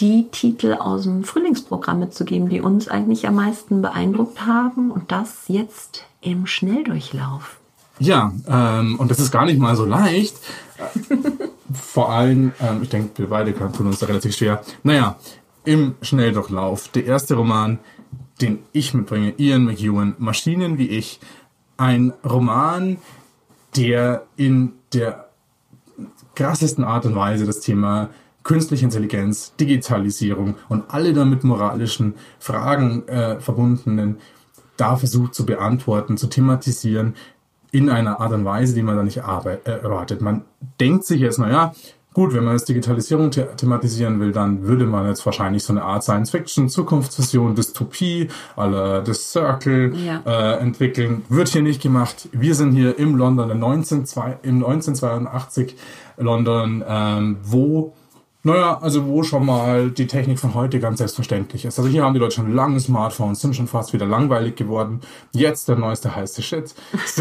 die 0.00 0.28
Titel 0.30 0.74
aus 0.74 1.04
dem 1.04 1.24
Frühlingsprogramm 1.24 2.00
mitzugeben, 2.00 2.48
die 2.48 2.60
uns 2.60 2.88
eigentlich 2.88 3.26
am 3.26 3.36
meisten 3.36 3.82
beeindruckt 3.82 4.44
haben. 4.46 4.90
Und 4.90 5.12
das 5.12 5.44
jetzt 5.48 6.04
im 6.20 6.46
Schnelldurchlauf. 6.46 7.60
Ja, 7.98 8.32
ähm, 8.48 8.96
und 8.98 9.10
das 9.10 9.20
ist 9.20 9.30
gar 9.30 9.46
nicht 9.46 9.58
mal 9.58 9.76
so 9.76 9.84
leicht. 9.84 10.36
Vor 11.72 12.10
allem, 12.10 12.52
ähm, 12.60 12.82
ich 12.82 12.88
denke, 12.88 13.18
wir 13.18 13.28
beide 13.28 13.54
tun 13.54 13.86
uns 13.86 14.00
da 14.00 14.06
relativ 14.06 14.34
schwer. 14.34 14.62
Naja, 14.82 15.16
im 15.64 15.94
Schnelldurchlauf. 16.00 16.88
Der 16.88 17.04
erste 17.06 17.34
Roman 17.34 17.78
den 18.40 18.60
ich 18.72 18.94
mitbringe, 18.94 19.34
Ian 19.38 19.64
McEwan, 19.64 20.14
Maschinen 20.18 20.78
wie 20.78 20.88
ich, 20.88 21.20
ein 21.76 22.12
Roman, 22.24 22.98
der 23.76 24.26
in 24.36 24.72
der 24.92 25.28
krassesten 26.34 26.84
Art 26.84 27.06
und 27.06 27.14
Weise 27.14 27.46
das 27.46 27.60
Thema 27.60 28.10
künstliche 28.42 28.84
Intelligenz, 28.84 29.54
Digitalisierung 29.56 30.54
und 30.68 30.84
alle 30.88 31.12
damit 31.12 31.44
moralischen 31.44 32.14
Fragen 32.38 33.06
äh, 33.08 33.40
verbundenen 33.40 34.18
da 34.76 34.96
versucht 34.96 35.34
zu 35.34 35.46
beantworten, 35.46 36.16
zu 36.16 36.28
thematisieren 36.28 37.14
in 37.72 37.90
einer 37.90 38.20
Art 38.20 38.32
und 38.32 38.44
Weise, 38.44 38.74
die 38.74 38.82
man 38.82 38.96
da 38.96 39.02
nicht 39.02 39.18
äh, 39.18 39.20
erwartet. 39.64 40.20
Man 40.20 40.44
denkt 40.80 41.04
sich 41.04 41.20
jetzt, 41.20 41.38
naja, 41.38 41.74
Gut, 42.16 42.32
wenn 42.32 42.44
man 42.44 42.54
jetzt 42.54 42.66
Digitalisierung 42.66 43.30
the 43.30 43.30
thematisieren 43.30 44.18
will, 44.20 44.32
dann 44.32 44.62
würde 44.62 44.86
man 44.86 45.06
jetzt 45.06 45.26
wahrscheinlich 45.26 45.62
so 45.62 45.74
eine 45.74 45.82
Art 45.82 46.02
Science-Fiction, 46.02 46.70
Zukunftsvision, 46.70 47.54
Dystopie, 47.54 48.28
alle 48.56 49.02
The 49.04 49.12
Circle 49.12 49.94
ja. 49.94 50.22
äh, 50.24 50.60
entwickeln. 50.60 51.26
Wird 51.28 51.48
hier 51.48 51.60
nicht 51.60 51.82
gemacht. 51.82 52.30
Wir 52.32 52.54
sind 52.54 52.72
hier 52.72 52.98
im 52.98 53.16
London, 53.16 53.50
im 53.50 53.62
1982 53.62 55.76
London, 56.16 56.82
ähm, 56.88 57.36
wo 57.42 57.92
naja, 58.46 58.78
also 58.80 59.06
wo 59.06 59.24
schon 59.24 59.44
mal 59.44 59.90
die 59.90 60.06
Technik 60.06 60.38
von 60.38 60.54
heute 60.54 60.78
ganz 60.78 60.98
selbstverständlich 60.98 61.64
ist. 61.64 61.80
Also 61.80 61.90
hier 61.90 62.04
haben 62.04 62.14
die 62.14 62.20
Leute 62.20 62.36
schon 62.36 62.54
lange 62.54 62.78
Smartphones, 62.78 63.40
sind 63.40 63.56
schon 63.56 63.66
fast 63.66 63.92
wieder 63.92 64.06
langweilig 64.06 64.54
geworden. 64.54 65.00
Jetzt 65.32 65.68
der 65.68 65.74
neueste 65.74 66.14
heiße 66.14 66.42
Shit. 66.42 66.72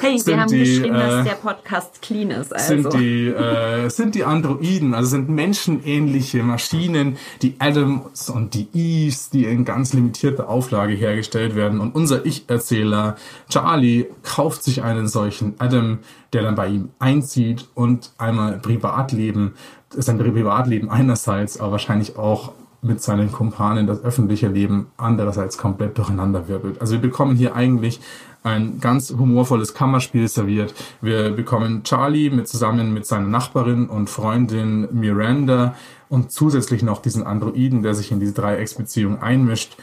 hey, 0.00 0.20
wir 0.24 0.40
haben 0.40 0.50
die, 0.50 0.58
geschrieben, 0.58 0.96
äh, 0.96 0.98
dass 0.98 1.24
der 1.24 1.34
Podcast 1.34 2.02
clean 2.02 2.32
ist. 2.32 2.52
Also. 2.52 2.66
Sind, 2.66 2.94
die, 2.94 3.28
äh, 3.28 3.88
sind 3.88 4.16
die 4.16 4.24
Androiden, 4.24 4.92
also 4.92 5.08
sind 5.10 5.28
menschenähnliche 5.28 6.42
Maschinen, 6.42 7.16
die 7.40 7.54
Adams 7.60 8.28
und 8.28 8.54
die 8.54 8.66
Eves, 8.74 9.30
die 9.30 9.44
in 9.44 9.64
ganz 9.64 9.92
limitierter 9.92 10.48
Auflage 10.48 10.94
hergestellt 10.94 11.54
werden. 11.54 11.78
Und 11.78 11.94
unser 11.94 12.26
Ich-Erzähler 12.26 13.14
Charlie 13.48 14.06
kauft 14.24 14.64
sich 14.64 14.82
einen 14.82 15.06
solchen 15.06 15.54
Adam, 15.58 16.00
der 16.32 16.42
dann 16.42 16.56
bei 16.56 16.66
ihm 16.66 16.90
einzieht 16.98 17.68
und 17.74 18.10
einmal 18.18 18.58
Privatleben 18.58 19.54
sein 20.02 20.18
Privatleben 20.18 20.90
einerseits, 20.90 21.60
aber 21.60 21.72
wahrscheinlich 21.72 22.16
auch 22.16 22.52
mit 22.82 23.02
seinen 23.02 23.32
Kumpanen 23.32 23.86
das 23.86 24.04
öffentliche 24.04 24.48
Leben 24.48 24.88
andererseits 24.96 25.56
komplett 25.56 25.96
durcheinander 25.96 26.48
wirbelt. 26.48 26.80
Also 26.80 26.94
wir 26.94 27.00
bekommen 27.00 27.34
hier 27.34 27.56
eigentlich 27.56 28.00
ein 28.42 28.78
ganz 28.78 29.10
humorvolles 29.10 29.72
Kammerspiel 29.72 30.28
serviert. 30.28 30.74
Wir 31.00 31.30
bekommen 31.30 31.82
Charlie 31.82 32.28
mit 32.28 32.46
zusammen 32.46 32.92
mit 32.92 33.06
seiner 33.06 33.26
Nachbarin 33.26 33.86
und 33.88 34.10
Freundin 34.10 34.86
Miranda 34.92 35.74
und 36.10 36.30
zusätzlich 36.30 36.82
noch 36.82 37.00
diesen 37.00 37.24
Androiden, 37.24 37.82
der 37.82 37.94
sich 37.94 38.12
in 38.12 38.20
diese 38.20 38.34
Dreiecksbeziehung 38.34 39.22
einmischt. 39.22 39.76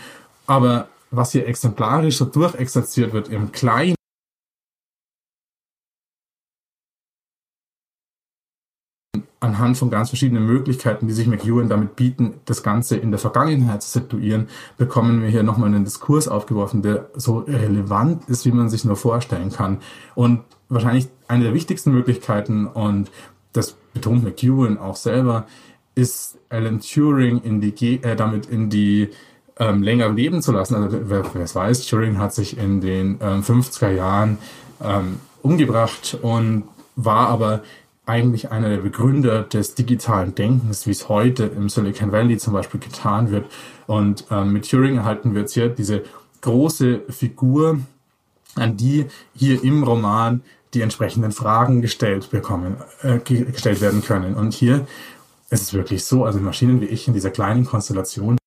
Aber 0.45 0.87
was 1.09 1.31
hier 1.31 1.47
exemplarisch 1.47 2.17
so 2.17 2.25
durchexerziert 2.25 3.13
wird 3.13 3.29
im 3.29 3.51
Kleinen, 3.51 3.95
anhand 9.41 9.75
von 9.77 9.89
ganz 9.89 10.09
verschiedenen 10.09 10.45
Möglichkeiten, 10.45 11.07
die 11.07 11.13
sich 11.13 11.27
McEwan 11.27 11.67
damit 11.67 11.95
bieten, 11.95 12.35
das 12.45 12.61
Ganze 12.63 12.95
in 12.95 13.09
der 13.09 13.19
Vergangenheit 13.19 13.81
zu 13.81 13.89
situieren, 13.89 14.47
bekommen 14.77 15.23
wir 15.23 15.29
hier 15.29 15.43
nochmal 15.43 15.69
einen 15.69 15.83
Diskurs 15.83 16.27
aufgeworfen, 16.27 16.83
der 16.83 17.09
so 17.15 17.39
relevant 17.39 18.29
ist, 18.29 18.45
wie 18.45 18.51
man 18.51 18.69
sich 18.69 18.85
nur 18.85 18.95
vorstellen 18.95 19.51
kann. 19.51 19.79
Und 20.13 20.41
wahrscheinlich 20.69 21.09
eine 21.27 21.45
der 21.45 21.53
wichtigsten 21.55 21.91
Möglichkeiten 21.91 22.67
und 22.67 23.11
das 23.51 23.75
betont 23.93 24.23
McEwen 24.23 24.77
auch 24.77 24.95
selber, 24.95 25.47
ist 25.95 26.37
Alan 26.49 26.79
Turing 26.79 27.41
in 27.41 27.59
die, 27.59 28.01
äh, 28.03 28.15
damit 28.15 28.45
in 28.45 28.69
die 28.69 29.09
ähm, 29.57 29.81
länger 29.81 30.09
leben 30.09 30.41
zu 30.41 30.51
lassen. 30.51 30.75
Also 30.75 30.99
wer, 31.09 31.25
wer 31.33 31.41
es 31.41 31.55
weiß, 31.55 31.87
Turing 31.87 32.19
hat 32.19 32.33
sich 32.33 32.57
in 32.57 32.79
den 32.79 33.17
ähm, 33.21 33.41
50er 33.41 33.89
Jahren 33.89 34.37
ähm, 34.81 35.19
umgebracht 35.41 36.17
und 36.21 36.63
war 36.95 37.29
aber 37.29 37.61
eigentlich 38.11 38.51
einer 38.51 38.67
der 38.67 38.79
Begründer 38.79 39.43
des 39.43 39.73
digitalen 39.73 40.35
Denkens, 40.35 40.85
wie 40.85 40.91
es 40.91 41.07
heute 41.07 41.45
im 41.45 41.69
Silicon 41.69 42.11
Valley 42.11 42.37
zum 42.37 42.51
Beispiel 42.51 42.81
getan 42.81 43.31
wird. 43.31 43.49
Und 43.87 44.25
ähm, 44.29 44.51
mit 44.51 44.69
Turing 44.69 44.97
erhalten 44.97 45.33
wir 45.33 45.41
jetzt 45.41 45.53
hier 45.53 45.69
diese 45.69 46.03
große 46.41 47.03
Figur, 47.07 47.79
an 48.55 48.75
die 48.75 49.05
hier 49.33 49.63
im 49.63 49.83
Roman 49.83 50.43
die 50.73 50.81
entsprechenden 50.81 51.31
Fragen 51.31 51.81
gestellt 51.81 52.29
bekommen, 52.31 52.75
äh, 53.01 53.19
gestellt 53.19 53.79
werden 53.79 54.03
können. 54.03 54.35
Und 54.35 54.53
hier 54.53 54.85
ist 55.49 55.61
es 55.61 55.73
wirklich 55.73 56.03
so, 56.03 56.25
also 56.25 56.39
Maschinen 56.39 56.81
wie 56.81 56.85
ich 56.85 57.07
in 57.07 57.13
dieser 57.13 57.31
kleinen 57.31 57.65
Konstellation 57.65 58.37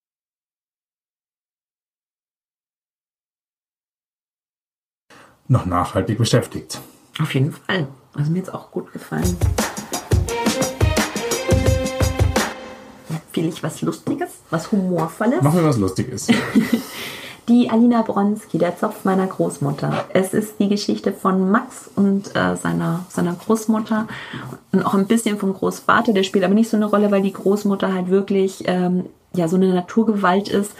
noch 5.48 5.64
nachhaltig 5.64 6.18
beschäftigt. 6.18 6.82
Auf 7.18 7.32
jeden 7.32 7.52
Fall. 7.52 7.88
Also 8.16 8.30
mir 8.30 8.38
jetzt 8.38 8.54
auch 8.54 8.70
gut 8.70 8.92
gefallen. 8.92 9.36
Will 13.32 13.48
ich 13.48 13.62
was 13.62 13.82
Lustiges, 13.82 14.30
was 14.50 14.70
Humorvolles? 14.70 15.42
Machen 15.42 15.60
wir 15.60 15.68
was 15.68 15.78
Lustiges. 15.78 16.28
die 17.48 17.68
Alina 17.68 18.02
Bronski, 18.02 18.58
der 18.58 18.78
Zopf 18.78 19.04
meiner 19.04 19.26
Großmutter. 19.26 20.04
Es 20.10 20.32
ist 20.32 20.60
die 20.60 20.68
Geschichte 20.68 21.12
von 21.12 21.50
Max 21.50 21.90
und 21.96 22.34
äh, 22.36 22.54
seiner, 22.54 23.04
seiner 23.08 23.34
Großmutter 23.34 24.06
und 24.70 24.86
auch 24.86 24.94
ein 24.94 25.08
bisschen 25.08 25.38
vom 25.38 25.52
Großvater. 25.52 26.12
Der 26.12 26.22
spielt 26.22 26.44
aber 26.44 26.54
nicht 26.54 26.70
so 26.70 26.76
eine 26.76 26.86
Rolle, 26.86 27.10
weil 27.10 27.22
die 27.22 27.32
Großmutter 27.32 27.92
halt 27.92 28.08
wirklich 28.08 28.62
ähm, 28.66 29.06
ja 29.34 29.48
so 29.48 29.56
eine 29.56 29.74
Naturgewalt 29.74 30.48
ist. 30.48 30.72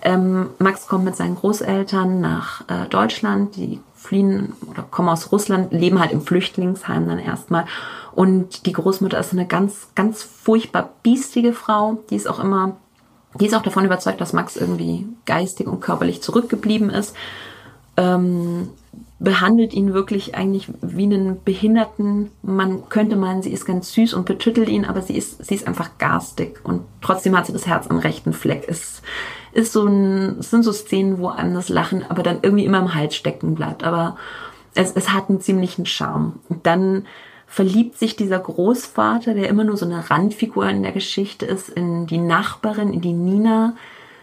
Ähm, 0.00 0.50
Max 0.58 0.86
kommt 0.86 1.04
mit 1.04 1.16
seinen 1.16 1.34
Großeltern 1.34 2.22
nach 2.22 2.62
äh, 2.68 2.88
Deutschland. 2.88 3.56
Die 3.56 3.80
fliehen 3.98 4.52
oder 4.70 4.82
kommen 4.82 5.08
aus 5.08 5.32
Russland, 5.32 5.72
leben 5.72 6.00
halt 6.00 6.12
im 6.12 6.22
Flüchtlingsheim 6.22 7.08
dann 7.08 7.18
erstmal. 7.18 7.66
Und 8.14 8.66
die 8.66 8.72
Großmutter 8.72 9.18
ist 9.18 9.32
eine 9.32 9.46
ganz, 9.46 9.88
ganz 9.94 10.22
furchtbar 10.22 10.90
biestige 11.02 11.52
Frau. 11.52 11.98
Die 12.10 12.16
ist 12.16 12.28
auch 12.28 12.38
immer, 12.38 12.76
die 13.38 13.46
ist 13.46 13.54
auch 13.54 13.62
davon 13.62 13.84
überzeugt, 13.84 14.20
dass 14.20 14.32
Max 14.32 14.56
irgendwie 14.56 15.06
geistig 15.26 15.66
und 15.66 15.80
körperlich 15.80 16.22
zurückgeblieben 16.22 16.90
ist. 16.90 17.14
Ähm, 17.96 18.70
behandelt 19.18 19.74
ihn 19.74 19.94
wirklich 19.94 20.36
eigentlich 20.36 20.70
wie 20.80 21.04
einen 21.04 21.42
Behinderten. 21.42 22.30
Man 22.42 22.88
könnte 22.88 23.16
meinen, 23.16 23.42
sie 23.42 23.52
ist 23.52 23.66
ganz 23.66 23.92
süß 23.92 24.14
und 24.14 24.26
betüttelt 24.26 24.68
ihn, 24.68 24.84
aber 24.84 25.02
sie 25.02 25.16
ist, 25.16 25.44
sie 25.44 25.56
ist 25.56 25.66
einfach 25.66 25.90
garstig 25.98 26.60
und 26.64 26.82
trotzdem 27.00 27.36
hat 27.36 27.46
sie 27.46 27.52
das 27.52 27.66
Herz 27.66 27.88
am 27.88 27.98
rechten 27.98 28.32
Fleck. 28.32 28.64
Es 28.68 29.02
ist 29.52 29.72
so 29.72 29.86
ein, 29.86 30.40
sind 30.42 30.62
so 30.62 30.72
Szenen, 30.72 31.18
wo 31.18 31.28
einem 31.28 31.54
das 31.54 31.68
Lachen 31.68 32.04
aber 32.08 32.22
dann 32.22 32.38
irgendwie 32.42 32.64
immer 32.64 32.78
im 32.78 32.94
Hals 32.94 33.14
stecken 33.14 33.54
bleibt. 33.54 33.84
Aber 33.84 34.16
es, 34.74 34.92
es 34.92 35.12
hat 35.12 35.28
einen 35.28 35.40
ziemlichen 35.40 35.86
Charme. 35.86 36.40
Und 36.48 36.66
dann 36.66 37.06
verliebt 37.46 37.98
sich 37.98 38.14
dieser 38.14 38.38
Großvater, 38.38 39.34
der 39.34 39.48
immer 39.48 39.64
nur 39.64 39.76
so 39.76 39.86
eine 39.86 40.10
Randfigur 40.10 40.68
in 40.68 40.82
der 40.82 40.92
Geschichte 40.92 41.46
ist, 41.46 41.70
in 41.70 42.06
die 42.06 42.18
Nachbarin, 42.18 42.92
in 42.92 43.00
die 43.00 43.14
Nina. 43.14 43.74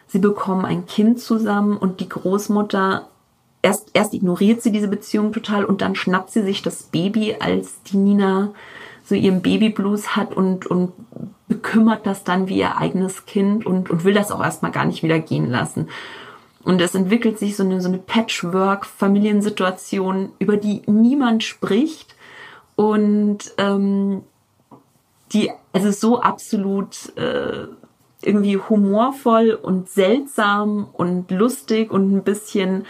Sie 0.07 0.19
bekommen 0.19 0.65
ein 0.65 0.85
Kind 0.85 1.19
zusammen 1.19 1.75
und 1.75 1.99
die 1.99 2.09
Großmutter 2.09 3.09
erst, 3.63 3.89
erst 3.93 4.13
ignoriert 4.13 4.61
sie 4.61 4.71
diese 4.71 4.87
Beziehung 4.87 5.33
total 5.33 5.65
und 5.65 5.81
dann 5.81 5.95
schnappt 5.95 6.29
sie 6.29 6.43
sich 6.43 6.61
das 6.61 6.83
Baby, 6.83 7.35
als 7.39 7.81
die 7.83 7.97
Nina 7.97 8.53
so 9.03 9.15
ihren 9.15 9.41
Babyblues 9.41 10.15
hat 10.15 10.33
und, 10.33 10.67
und 10.67 10.93
bekümmert 11.75 12.05
das 12.05 12.23
dann 12.23 12.47
wie 12.47 12.59
ihr 12.59 12.77
eigenes 12.77 13.25
Kind 13.25 13.65
und, 13.65 13.89
und 13.89 14.05
will 14.05 14.13
das 14.13 14.31
auch 14.31 14.41
erstmal 14.41 14.71
gar 14.71 14.85
nicht 14.85 15.03
wieder 15.03 15.19
gehen 15.19 15.49
lassen. 15.49 15.89
Und 16.63 16.79
es 16.81 16.95
entwickelt 16.95 17.37
sich 17.37 17.57
so 17.57 17.63
eine, 17.63 17.81
so 17.81 17.89
eine 17.89 17.97
Patchwork-Familiensituation, 17.97 20.31
über 20.39 20.55
die 20.55 20.83
niemand 20.85 21.43
spricht 21.43 22.15
und 22.75 23.39
ähm, 23.57 24.21
die, 25.33 25.51
also 25.73 25.91
so 25.91 26.21
absolut 26.21 27.11
äh, 27.17 27.67
irgendwie 28.21 28.55
humorvoll 28.57 29.59
und 29.61 29.89
seltsam 29.89 30.87
und 30.93 31.29
lustig 31.29 31.91
und 31.91 32.15
ein 32.15 32.23
bisschen 32.23 32.85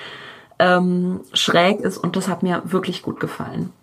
ähm, 0.60 1.22
schräg 1.34 1.80
ist 1.80 1.98
und 1.98 2.16
das 2.16 2.28
hat 2.28 2.44
mir 2.44 2.62
wirklich 2.66 3.02
gut 3.02 3.20
gefallen. 3.20 3.74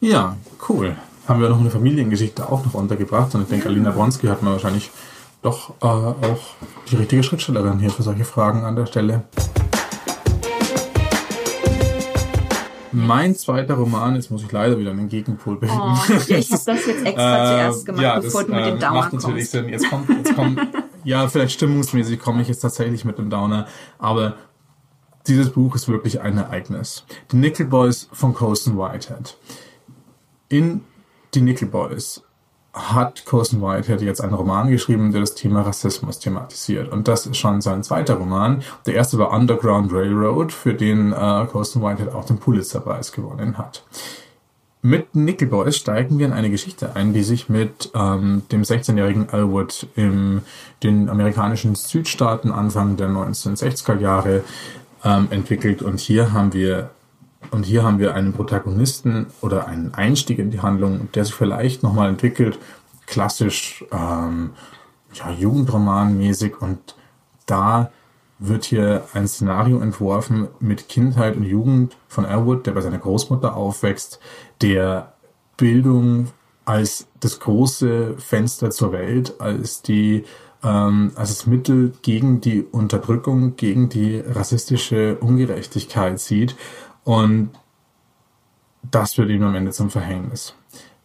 Ja, 0.00 0.36
cool. 0.68 0.98
Haben 1.28 1.40
wir 1.40 1.48
noch 1.48 1.60
eine 1.60 1.70
Familiengeschichte 1.70 2.50
auch 2.50 2.64
noch 2.64 2.74
untergebracht 2.74 3.32
und 3.34 3.42
ich 3.42 3.48
denke, 3.48 3.68
Alina 3.68 3.92
Bronski 3.92 4.26
hat 4.26 4.42
man 4.42 4.54
wahrscheinlich 4.54 4.90
doch 5.40 5.70
äh, 5.80 5.86
auch 5.86 6.40
die 6.90 6.96
richtige 6.96 7.22
Schriftstellerin 7.22 7.78
hier 7.78 7.90
für 7.90 8.02
solche 8.02 8.24
Fragen 8.24 8.64
an 8.64 8.74
der 8.74 8.86
Stelle. 8.86 9.22
Mein 12.90 13.36
zweiter 13.36 13.74
Roman, 13.74 14.16
jetzt 14.16 14.32
muss 14.32 14.42
ich 14.42 14.50
leider 14.50 14.78
wieder 14.78 14.90
einen 14.90 15.08
Gegenpol 15.08 15.58
bilden. 15.58 15.78
Oh, 15.78 15.94
ich 16.28 16.50
habe 16.50 16.64
das 16.66 16.86
jetzt 16.86 17.06
extra 17.06 17.06
äh, 17.06 17.56
zuerst 17.56 17.86
gemacht, 17.86 18.02
ja, 18.02 18.18
bevor 18.18 18.40
das, 18.42 18.50
du 18.50 18.54
mit 18.56 18.66
dem 18.66 18.76
äh, 18.76 18.78
Downer 18.80 18.92
macht 18.92 19.12
natürlich 19.12 19.48
Sinn. 19.48 19.68
Jetzt 19.68 19.88
kommt, 19.88 20.08
jetzt 20.08 20.34
kommt 20.34 20.60
ja, 21.04 21.28
vielleicht 21.28 21.54
stimmungsmäßig 21.54 22.18
komme 22.18 22.42
ich 22.42 22.48
jetzt 22.48 22.60
tatsächlich 22.60 23.04
mit 23.04 23.18
dem 23.18 23.30
Downer, 23.30 23.66
aber 23.98 24.34
dieses 25.28 25.50
Buch 25.50 25.76
ist 25.76 25.88
wirklich 25.88 26.20
ein 26.20 26.36
Ereignis. 26.36 27.04
Die 27.30 27.36
Nickel 27.36 27.66
Boys 27.66 28.08
von 28.12 28.34
Colson 28.34 28.76
Whitehead. 28.76 29.36
In 30.48 30.82
Die 31.34 31.40
Nickel 31.40 31.68
Boys 31.68 32.22
hat 32.74 33.24
Colson 33.26 33.60
Whitehead 33.60 34.00
jetzt 34.00 34.20
einen 34.20 34.34
Roman 34.34 34.70
geschrieben, 34.70 35.12
der 35.12 35.20
das 35.20 35.34
Thema 35.34 35.62
Rassismus 35.62 36.18
thematisiert. 36.18 36.90
Und 36.90 37.06
das 37.06 37.26
ist 37.26 37.36
schon 37.36 37.60
sein 37.60 37.82
zweiter 37.82 38.14
Roman. 38.14 38.62
Der 38.86 38.94
erste 38.94 39.18
war 39.18 39.30
Underground 39.30 39.92
Railroad, 39.92 40.52
für 40.52 40.74
den 40.74 41.12
äh, 41.12 41.46
Colson 41.50 41.82
Whitehead 41.82 42.14
auch 42.14 42.24
den 42.24 42.38
Pulitzerpreis 42.38 43.12
gewonnen 43.12 43.58
hat. 43.58 43.84
Mit 44.80 45.14
Nickel 45.14 45.48
Boys 45.48 45.76
steigen 45.76 46.18
wir 46.18 46.26
in 46.26 46.32
eine 46.32 46.50
Geschichte 46.50 46.96
ein, 46.96 47.12
die 47.12 47.22
sich 47.22 47.48
mit 47.48 47.90
ähm, 47.94 48.42
dem 48.50 48.62
16-jährigen 48.62 49.28
Elwood 49.28 49.86
in 49.94 50.42
den 50.82 51.08
amerikanischen 51.08 51.76
Südstaaten 51.76 52.50
Anfang 52.50 52.96
der 52.96 53.08
1960er 53.08 54.00
Jahre 54.00 54.42
ähm, 55.04 55.28
entwickelt. 55.30 55.82
Und 55.82 56.00
hier 56.00 56.32
haben 56.32 56.52
wir 56.52 56.90
und 57.50 57.64
hier 57.64 57.82
haben 57.82 57.98
wir 57.98 58.14
einen 58.14 58.32
Protagonisten 58.32 59.26
oder 59.40 59.66
einen 59.66 59.94
Einstieg 59.94 60.38
in 60.38 60.50
die 60.50 60.60
Handlung, 60.60 61.08
der 61.12 61.24
sich 61.24 61.34
vielleicht 61.34 61.82
nochmal 61.82 62.08
entwickelt, 62.08 62.58
klassisch 63.06 63.84
ähm, 63.92 64.50
ja, 65.14 65.30
Jugendromanmäßig. 65.30 66.60
Und 66.60 66.96
da 67.46 67.90
wird 68.38 68.64
hier 68.64 69.04
ein 69.12 69.28
Szenario 69.28 69.80
entworfen 69.80 70.48
mit 70.60 70.88
Kindheit 70.88 71.36
und 71.36 71.44
Jugend 71.44 71.96
von 72.08 72.24
Elwood, 72.24 72.66
der 72.66 72.72
bei 72.72 72.80
seiner 72.80 72.98
Großmutter 72.98 73.54
aufwächst, 73.56 74.18
der 74.60 75.12
Bildung 75.56 76.28
als 76.64 77.06
das 77.20 77.40
große 77.40 78.14
Fenster 78.18 78.70
zur 78.70 78.92
Welt, 78.92 79.40
als 79.40 79.82
die 79.82 80.24
ähm, 80.64 81.12
als 81.16 81.30
das 81.30 81.46
Mittel 81.46 81.92
gegen 82.02 82.40
die 82.40 82.62
Unterdrückung, 82.62 83.56
gegen 83.56 83.88
die 83.88 84.20
rassistische 84.20 85.16
Ungerechtigkeit 85.18 86.20
sieht. 86.20 86.56
Und 87.04 87.50
das 88.90 89.16
wird 89.18 89.30
ihm 89.30 89.42
am 89.42 89.54
Ende 89.54 89.72
zum 89.72 89.90
Verhängnis. 89.90 90.54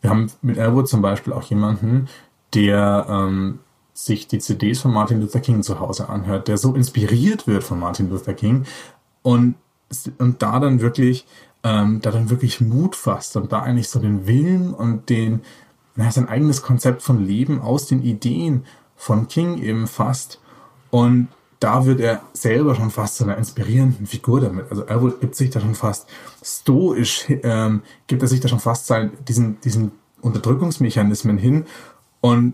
Wir 0.01 0.09
haben 0.09 0.31
mit 0.41 0.57
Elwood 0.57 0.87
zum 0.87 1.01
Beispiel 1.01 1.33
auch 1.33 1.43
jemanden, 1.43 2.07
der 2.53 3.05
ähm, 3.09 3.59
sich 3.93 4.27
die 4.27 4.39
CDs 4.39 4.81
von 4.81 4.93
Martin 4.93 5.21
Luther 5.21 5.39
King 5.39 5.63
zu 5.63 5.79
Hause 5.79 6.09
anhört, 6.09 6.47
der 6.47 6.57
so 6.57 6.75
inspiriert 6.75 7.47
wird 7.47 7.63
von 7.63 7.79
Martin 7.79 8.09
Luther 8.09 8.33
King 8.33 8.65
und, 9.23 9.55
und 10.19 10.41
da 10.41 10.59
dann 10.59 10.81
wirklich, 10.81 11.25
ähm, 11.63 11.99
da 12.01 12.11
dann 12.11 12.29
wirklich 12.29 12.61
Mut 12.61 12.95
fasst 12.95 13.35
und 13.35 13.51
da 13.51 13.61
eigentlich 13.61 13.89
so 13.89 13.99
den 13.99 14.27
Willen 14.27 14.73
und 14.73 15.09
den, 15.09 15.41
naja, 15.95 16.11
sein 16.11 16.29
eigenes 16.29 16.61
Konzept 16.61 17.01
von 17.01 17.25
Leben 17.25 17.59
aus 17.59 17.87
den 17.87 18.03
Ideen 18.03 18.65
von 18.95 19.27
King 19.27 19.57
eben 19.57 19.87
fasst. 19.87 20.39
Und 20.91 21.29
da 21.59 21.85
wird 21.85 21.99
er 21.99 22.21
selber 22.33 22.75
schon 22.75 22.91
fast 22.91 23.15
zu 23.15 23.23
einer 23.23 23.37
inspirierenden 23.37 24.05
Figur 24.05 24.41
damit. 24.41 24.69
Also 24.69 24.83
er 24.83 24.99
gibt 25.19 25.35
sich 25.35 25.49
da 25.49 25.59
schon 25.59 25.75
fast 25.75 26.07
stoisch, 26.43 27.25
ähm, 27.29 27.81
gibt 28.05 28.21
er 28.21 28.27
sich 28.27 28.39
da 28.39 28.47
schon 28.47 28.59
fast 28.59 28.87
sein, 28.87 29.11
diesen, 29.27 29.59
diesen 29.61 29.91
Unterdrückungsmechanismen 30.21 31.37
hin. 31.37 31.65
Und 32.21 32.53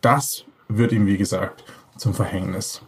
das 0.00 0.44
wird 0.68 0.92
ihm, 0.92 1.06
wie 1.06 1.16
gesagt, 1.16 1.64
zum 1.96 2.14
Verhängnis. 2.14 2.82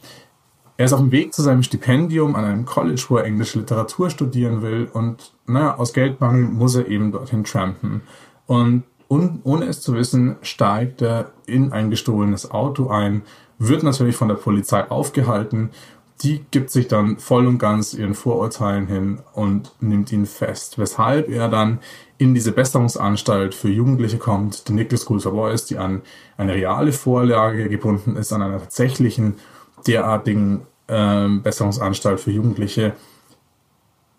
Er 0.76 0.86
ist 0.86 0.92
auf 0.92 1.00
dem 1.00 1.12
Weg 1.12 1.34
zu 1.34 1.42
seinem 1.42 1.62
Stipendium 1.62 2.34
an 2.34 2.44
einem 2.44 2.64
College, 2.64 3.04
wo 3.08 3.18
er 3.18 3.24
englische 3.24 3.58
Literatur 3.58 4.10
studieren 4.10 4.62
will. 4.62 4.88
Und 4.92 5.34
naja, 5.46 5.76
aus 5.76 5.92
Geldmangel 5.92 6.44
muss 6.44 6.74
er 6.74 6.88
eben 6.88 7.12
dorthin 7.12 7.44
trampen. 7.44 8.02
Und 8.46 8.84
und 9.10 9.40
ohne 9.42 9.64
es 9.64 9.80
zu 9.80 9.94
wissen, 9.94 10.36
steigt 10.40 11.02
er 11.02 11.32
in 11.44 11.72
ein 11.72 11.90
gestohlenes 11.90 12.52
Auto 12.52 12.90
ein, 12.90 13.22
wird 13.61 13.83
natürlich 13.85 14.16
von 14.16 14.29
der 14.29 14.35
Polizei 14.35 14.90
aufgehalten. 14.90 15.70
die 16.23 16.44
gibt 16.51 16.70
sich 16.70 16.87
dann 16.87 17.16
voll 17.16 17.46
und 17.46 17.59
ganz 17.59 17.94
ihren 17.94 18.12
Vorurteilen 18.12 18.87
hin 18.87 19.20
und 19.33 19.73
nimmt 19.81 20.12
ihn 20.12 20.27
fest, 20.27 20.79
weshalb 20.79 21.31
er 21.31 21.49
dann 21.49 21.79
in 22.18 22.35
diese 22.35 22.53
Besserungsanstalt 22.53 23.55
für 23.55 23.70
Jugendliche 23.70 24.18
kommt, 24.18 24.68
die 24.68 24.75
Nicholas 24.75 25.01
School 25.01 25.20
for 25.20 25.33
Boys, 25.33 25.64
die 25.64 25.79
an 25.79 26.03
eine 26.37 26.53
reale 26.53 26.92
Vorlage 26.92 27.70
gebunden 27.70 28.16
ist, 28.16 28.35
an 28.35 28.42
einer 28.42 28.59
tatsächlichen 28.59 29.37
derartigen 29.87 30.66
ähm, 30.88 31.42
Besserungsanstalt 31.42 32.20
für 32.20 32.33
Jugendliche, 32.33 32.92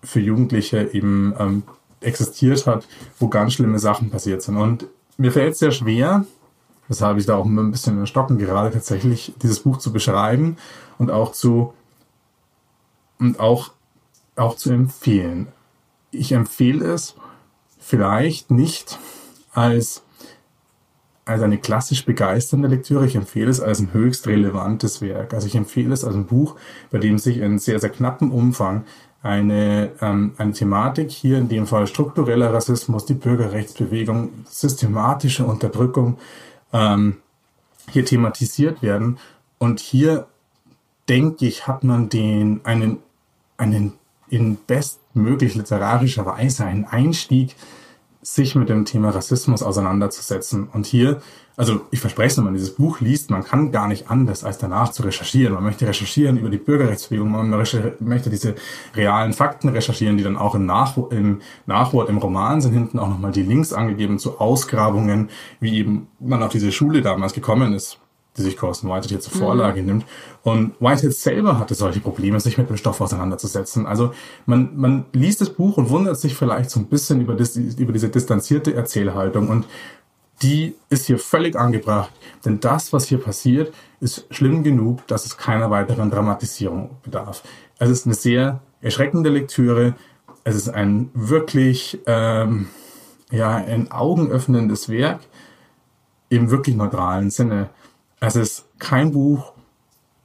für 0.03 0.21
Jugendliche 0.21 0.89
eben 0.93 1.35
ähm, 1.37 1.63
existiert 1.99 2.65
hat, 2.65 2.87
wo 3.19 3.27
ganz 3.27 3.53
schlimme 3.53 3.77
Sachen 3.77 4.09
passiert 4.09 4.41
sind. 4.41 4.57
Und 4.57 4.87
mir 5.17 5.31
fällt 5.31 5.53
es 5.53 5.59
sehr 5.59 5.71
schwer, 5.71 6.25
weshalb 6.91 7.17
ich 7.17 7.25
da 7.25 7.37
auch 7.37 7.45
ein 7.45 7.71
bisschen 7.71 7.97
in 7.97 8.05
Stocken 8.05 8.37
gerade 8.37 8.69
tatsächlich 8.69 9.33
dieses 9.41 9.61
Buch 9.61 9.77
zu 9.77 9.93
beschreiben 9.93 10.57
und 10.97 11.09
auch 11.09 11.31
zu 11.31 11.73
und 13.17 13.39
auch, 13.39 13.71
auch 14.35 14.57
zu 14.57 14.71
empfehlen. 14.71 15.47
Ich 16.11 16.33
empfehle 16.33 16.85
es 16.91 17.15
vielleicht 17.79 18.51
nicht 18.51 18.99
als, 19.53 20.03
als 21.23 21.41
eine 21.41 21.59
klassisch 21.59 22.03
begeisternde 22.03 22.67
Lektüre. 22.67 23.05
Ich 23.05 23.15
empfehle 23.15 23.49
es 23.49 23.61
als 23.61 23.79
ein 23.79 23.93
höchst 23.93 24.27
relevantes 24.27 25.01
Werk. 25.01 25.33
Also 25.33 25.47
ich 25.47 25.55
empfehle 25.55 25.93
es 25.93 26.03
als 26.03 26.15
ein 26.15 26.25
Buch, 26.25 26.57
bei 26.89 26.97
dem 26.97 27.17
sich 27.17 27.37
in 27.37 27.57
sehr, 27.57 27.79
sehr 27.79 27.91
knappem 27.91 28.33
Umfang 28.33 28.83
eine, 29.23 29.91
ähm, 30.01 30.33
eine 30.37 30.51
Thematik, 30.51 31.11
hier 31.11 31.37
in 31.37 31.47
dem 31.47 31.67
Fall 31.67 31.87
struktureller 31.87 32.53
Rassismus, 32.53 33.05
die 33.05 33.13
Bürgerrechtsbewegung, 33.13 34.31
systematische 34.49 35.45
Unterdrückung, 35.45 36.17
ähm, 36.73 37.17
hier 37.89 38.05
thematisiert 38.05 38.81
werden. 38.81 39.19
Und 39.57 39.79
hier, 39.79 40.27
denke 41.09 41.45
ich, 41.45 41.67
hat 41.67 41.83
man 41.83 42.09
den, 42.09 42.61
einen 42.63 42.99
einen 43.61 43.93
in 44.27 44.57
bestmöglich 44.65 45.55
literarischer 45.55 46.25
Weise 46.25 46.65
einen 46.65 46.85
Einstieg, 46.85 47.55
sich 48.21 48.55
mit 48.55 48.69
dem 48.69 48.85
Thema 48.85 49.09
Rassismus 49.09 49.63
auseinanderzusetzen. 49.63 50.69
Und 50.71 50.85
hier, 50.85 51.21
also 51.57 51.81
ich 51.89 51.99
verspreche 51.99 52.27
es, 52.27 52.37
wenn 52.37 52.45
man 52.45 52.53
dieses 52.53 52.75
Buch 52.75 52.99
liest, 52.99 53.31
man 53.31 53.43
kann 53.43 53.71
gar 53.71 53.87
nicht 53.87 54.11
anders, 54.11 54.43
als 54.43 54.59
danach 54.59 54.91
zu 54.91 55.03
recherchieren. 55.03 55.55
Man 55.55 55.63
möchte 55.63 55.87
recherchieren 55.87 56.37
über 56.37 56.49
die 56.49 56.57
Bürgerrechtsbewegung, 56.57 57.31
man 57.31 57.49
möchte 57.49 58.29
diese 58.29 58.55
realen 58.95 59.33
Fakten 59.33 59.69
recherchieren, 59.69 60.17
die 60.17 60.23
dann 60.23 60.37
auch 60.37 60.53
im, 60.55 60.65
Nach 60.65 60.95
im 61.09 61.41
Nachwort, 61.65 62.09
im 62.09 62.17
Roman 62.17 62.61
sind 62.61 62.73
hinten 62.73 62.99
auch 62.99 63.09
nochmal 63.09 63.31
die 63.31 63.43
Links 63.43 63.73
angegeben 63.73 64.19
zu 64.19 64.39
Ausgrabungen, 64.39 65.29
wie 65.59 65.77
eben 65.77 66.07
man 66.19 66.43
auf 66.43 66.51
diese 66.51 66.71
Schule 66.71 67.01
damals 67.01 67.33
gekommen 67.33 67.73
ist 67.73 67.99
die 68.37 68.43
sich 68.43 68.57
Colson 68.57 68.89
Whitehead 68.89 69.09
hier 69.09 69.19
zur 69.19 69.33
Vorlage 69.33 69.81
mhm. 69.81 69.87
nimmt. 69.87 70.05
Und 70.43 70.79
Whitehead 70.79 71.13
selber 71.13 71.59
hatte 71.59 71.75
solche 71.75 71.99
Probleme, 71.99 72.39
sich 72.39 72.57
mit 72.57 72.69
dem 72.69 72.77
Stoff 72.77 73.01
auseinanderzusetzen. 73.01 73.85
Also 73.85 74.13
man, 74.45 74.77
man 74.77 75.05
liest 75.13 75.41
das 75.41 75.49
Buch 75.49 75.77
und 75.77 75.89
wundert 75.89 76.17
sich 76.17 76.35
vielleicht 76.35 76.69
so 76.69 76.79
ein 76.79 76.85
bisschen 76.85 77.21
über, 77.21 77.35
das, 77.35 77.55
über 77.55 77.91
diese 77.91 78.09
distanzierte 78.09 78.73
Erzählhaltung. 78.73 79.49
Und 79.49 79.65
die 80.41 80.75
ist 80.89 81.05
hier 81.05 81.19
völlig 81.19 81.55
angebracht. 81.55 82.11
Denn 82.45 82.59
das, 82.59 82.93
was 82.93 83.07
hier 83.07 83.19
passiert, 83.19 83.73
ist 83.99 84.25
schlimm 84.31 84.63
genug, 84.63 85.05
dass 85.07 85.25
es 85.25 85.37
keiner 85.37 85.69
weiteren 85.69 86.09
Dramatisierung 86.09 86.91
bedarf. 87.03 87.43
Es 87.77 87.89
ist 87.89 88.05
eine 88.05 88.15
sehr 88.15 88.61
erschreckende 88.81 89.29
Lektüre. 89.29 89.95
Es 90.43 90.55
ist 90.55 90.69
ein 90.69 91.09
wirklich 91.13 91.99
ähm, 92.07 92.67
ja, 93.31 93.55
ein 93.55 93.91
augenöffnendes 93.91 94.89
Werk 94.89 95.21
im 96.29 96.49
wirklich 96.49 96.75
neutralen 96.75 97.29
Sinne. 97.29 97.69
Es 98.23 98.35
ist 98.35 98.65
kein 98.77 99.11
Buch, 99.11 99.51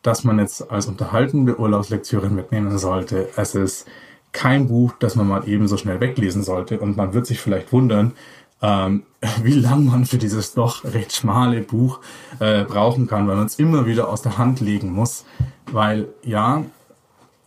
das 0.02 0.22
man 0.22 0.38
jetzt 0.38 0.70
als 0.70 0.86
unterhaltende 0.86 1.58
Urlaubslektüre 1.58 2.28
mitnehmen 2.28 2.76
sollte. 2.76 3.30
Es 3.36 3.54
ist 3.54 3.86
kein 4.32 4.68
Buch, 4.68 4.92
das 4.98 5.16
man 5.16 5.26
mal 5.26 5.48
eben 5.48 5.66
so 5.66 5.78
schnell 5.78 5.98
weglesen 5.98 6.44
sollte. 6.44 6.78
Und 6.78 6.98
man 6.98 7.14
wird 7.14 7.26
sich 7.26 7.40
vielleicht 7.40 7.72
wundern, 7.72 8.12
ähm, 8.60 9.04
wie 9.42 9.54
lang 9.54 9.86
man 9.86 10.04
für 10.04 10.18
dieses 10.18 10.52
doch 10.52 10.84
recht 10.84 11.14
schmale 11.14 11.62
Buch 11.62 12.00
äh, 12.38 12.64
brauchen 12.64 13.06
kann, 13.06 13.26
weil 13.26 13.36
man 13.36 13.46
es 13.46 13.58
immer 13.58 13.86
wieder 13.86 14.10
aus 14.10 14.20
der 14.20 14.36
Hand 14.36 14.60
legen 14.60 14.92
muss. 14.92 15.24
Weil 15.72 16.08
ja, 16.22 16.64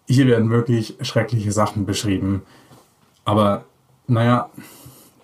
hier 0.08 0.26
werden 0.26 0.50
wirklich 0.50 0.98
schreckliche 1.02 1.52
Sachen 1.52 1.86
beschrieben. 1.86 2.42
Aber 3.24 3.66
naja, 4.08 4.50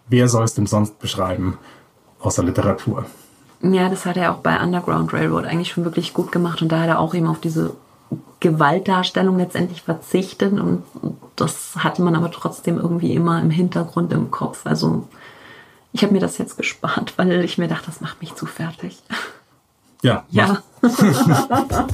wer 0.08 0.30
soll 0.30 0.44
es 0.44 0.54
denn 0.54 0.68
sonst 0.68 1.00
beschreiben 1.00 1.58
außer 2.20 2.44
Literatur? 2.44 3.08
Ja, 3.74 3.90
das 3.90 4.06
hat 4.06 4.18
er 4.18 4.32
auch 4.32 4.40
bei 4.40 4.60
Underground 4.62 5.14
Railroad 5.14 5.46
eigentlich 5.46 5.70
schon 5.70 5.86
wirklich 5.86 6.14
gut 6.14 6.32
gemacht 6.32 6.62
und 6.62 6.72
da 6.72 6.82
hat 6.82 6.88
er 6.88 7.00
auch 7.00 7.16
eben 7.16 7.28
auf 7.28 7.40
diese 7.40 7.76
Gewaltdarstellung 8.40 9.38
letztendlich 9.38 9.82
verzichtet 9.82 10.54
und 10.54 10.84
das 11.36 11.76
hatte 11.78 12.04
man 12.04 12.16
aber 12.16 12.30
trotzdem 12.32 12.78
irgendwie 12.78 13.14
immer 13.14 13.42
im 13.42 13.50
Hintergrund 13.50 14.14
im 14.14 14.30
Kopf. 14.30 14.66
Also 14.66 15.08
ich 15.94 16.04
habe 16.04 16.14
mir 16.14 16.20
das 16.20 16.38
jetzt 16.38 16.58
gespart, 16.58 17.14
weil 17.18 17.44
ich 17.44 17.58
mir 17.58 17.68
dachte, 17.68 17.88
das 17.88 18.02
macht 18.02 18.22
mich 18.22 18.36
zu 18.36 18.46
fertig. 18.46 19.02
Ja. 20.04 20.26
Ja. 20.30 20.62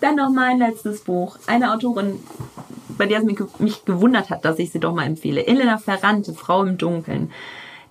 Dann 0.00 0.16
noch 0.16 0.30
mein 0.30 0.58
letztes 0.58 1.00
Buch. 1.00 1.38
Eine 1.46 1.72
Autorin, 1.74 2.20
bei 2.96 3.06
der 3.06 3.18
es 3.20 3.24
mich 3.58 3.84
gewundert 3.84 4.30
hat, 4.30 4.44
dass 4.44 4.58
ich 4.58 4.70
sie 4.70 4.78
doch 4.78 4.94
mal 4.94 5.06
empfehle. 5.06 5.46
Elena 5.46 5.78
Ferrante, 5.78 6.34
Frau 6.34 6.62
im 6.62 6.78
Dunkeln. 6.78 7.32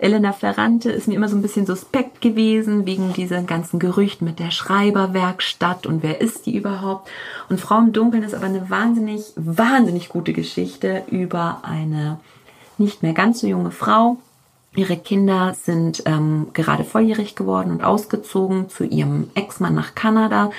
Elena 0.00 0.32
Ferrante 0.32 0.90
ist 0.90 1.08
mir 1.08 1.14
immer 1.14 1.28
so 1.28 1.36
ein 1.36 1.42
bisschen 1.42 1.66
suspekt 1.66 2.22
gewesen, 2.22 2.86
wegen 2.86 3.12
diesen 3.12 3.46
ganzen 3.46 3.78
Gerüchten 3.78 4.26
mit 4.26 4.38
der 4.38 4.50
Schreiberwerkstatt 4.50 5.86
und 5.86 6.02
wer 6.02 6.20
ist 6.20 6.46
die 6.46 6.56
überhaupt. 6.56 7.10
Und 7.50 7.60
Frau 7.60 7.78
im 7.78 7.92
Dunkeln 7.92 8.22
ist 8.22 8.34
aber 8.34 8.46
eine 8.46 8.70
wahnsinnig, 8.70 9.22
wahnsinnig 9.36 10.08
gute 10.08 10.32
Geschichte 10.32 11.02
über 11.10 11.60
eine 11.62 12.18
nicht 12.78 13.02
mehr 13.02 13.12
ganz 13.12 13.40
so 13.40 13.46
junge 13.46 13.70
Frau. 13.70 14.16
Ihre 14.74 14.96
Kinder 14.96 15.54
sind 15.54 16.02
ähm, 16.06 16.48
gerade 16.54 16.84
volljährig 16.84 17.34
geworden 17.34 17.70
und 17.70 17.84
ausgezogen 17.84 18.70
zu 18.70 18.84
ihrem 18.84 19.28
Ex-Mann 19.34 19.74
nach 19.74 19.94
Kanada. 19.94 20.50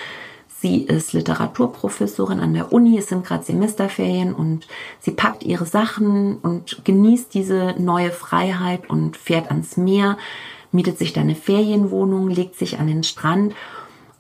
Sie 0.62 0.84
ist 0.84 1.14
Literaturprofessorin 1.14 2.40
an 2.40 2.54
der 2.54 2.72
Uni, 2.72 2.96
es 3.00 3.08
sind 3.08 3.26
gerade 3.26 3.44
Semesterferien 3.44 4.32
und 4.32 4.68
sie 5.00 5.10
packt 5.10 5.42
ihre 5.42 5.66
Sachen 5.66 6.38
und 6.38 6.86
genießt 6.86 7.34
diese 7.34 7.74
neue 7.80 8.12
Freiheit 8.12 8.88
und 8.88 9.18
fährt 9.18 9.50
ans 9.50 9.76
Meer, 9.76 10.20
mietet 10.72 11.00
sich 11.00 11.14
da 11.14 11.22
eine 11.22 11.34
Ferienwohnung, 11.34 12.30
legt 12.30 12.58
sich 12.58 12.78
an 12.78 12.86
den 12.86 13.02
Strand 13.02 13.56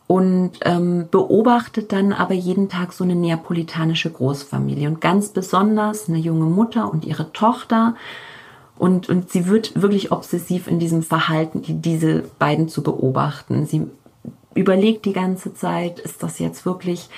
und 0.07 0.53
ähm, 0.65 1.09
beobachtet 1.11 1.91
dann 1.91 2.11
aber 2.11 2.33
jeden 2.33 2.69
Tag 2.69 2.91
so 2.91 3.03
eine 3.03 3.15
neapolitanische 3.15 4.09
Großfamilie 4.09 4.87
und 4.87 4.99
ganz 4.99 5.29
besonders 5.29 6.09
eine 6.09 6.17
junge 6.17 6.45
Mutter 6.45 6.91
und 6.91 7.05
ihre 7.05 7.31
Tochter. 7.33 7.95
Und, 8.79 9.09
und 9.09 9.29
sie 9.29 9.45
wird 9.45 9.79
wirklich 9.79 10.11
obsessiv 10.11 10.65
in 10.65 10.79
diesem 10.79 11.03
Verhalten, 11.03 11.61
die, 11.61 11.75
diese 11.75 12.23
beiden 12.39 12.67
zu 12.67 12.81
beobachten. 12.81 13.67
Sie 13.67 13.85
überlegt 14.53 15.05
die 15.05 15.13
ganze 15.13 15.53
Zeit, 15.53 15.99
ist 15.99 16.23
das 16.23 16.39
jetzt 16.39 16.65
wirklich 16.65 17.09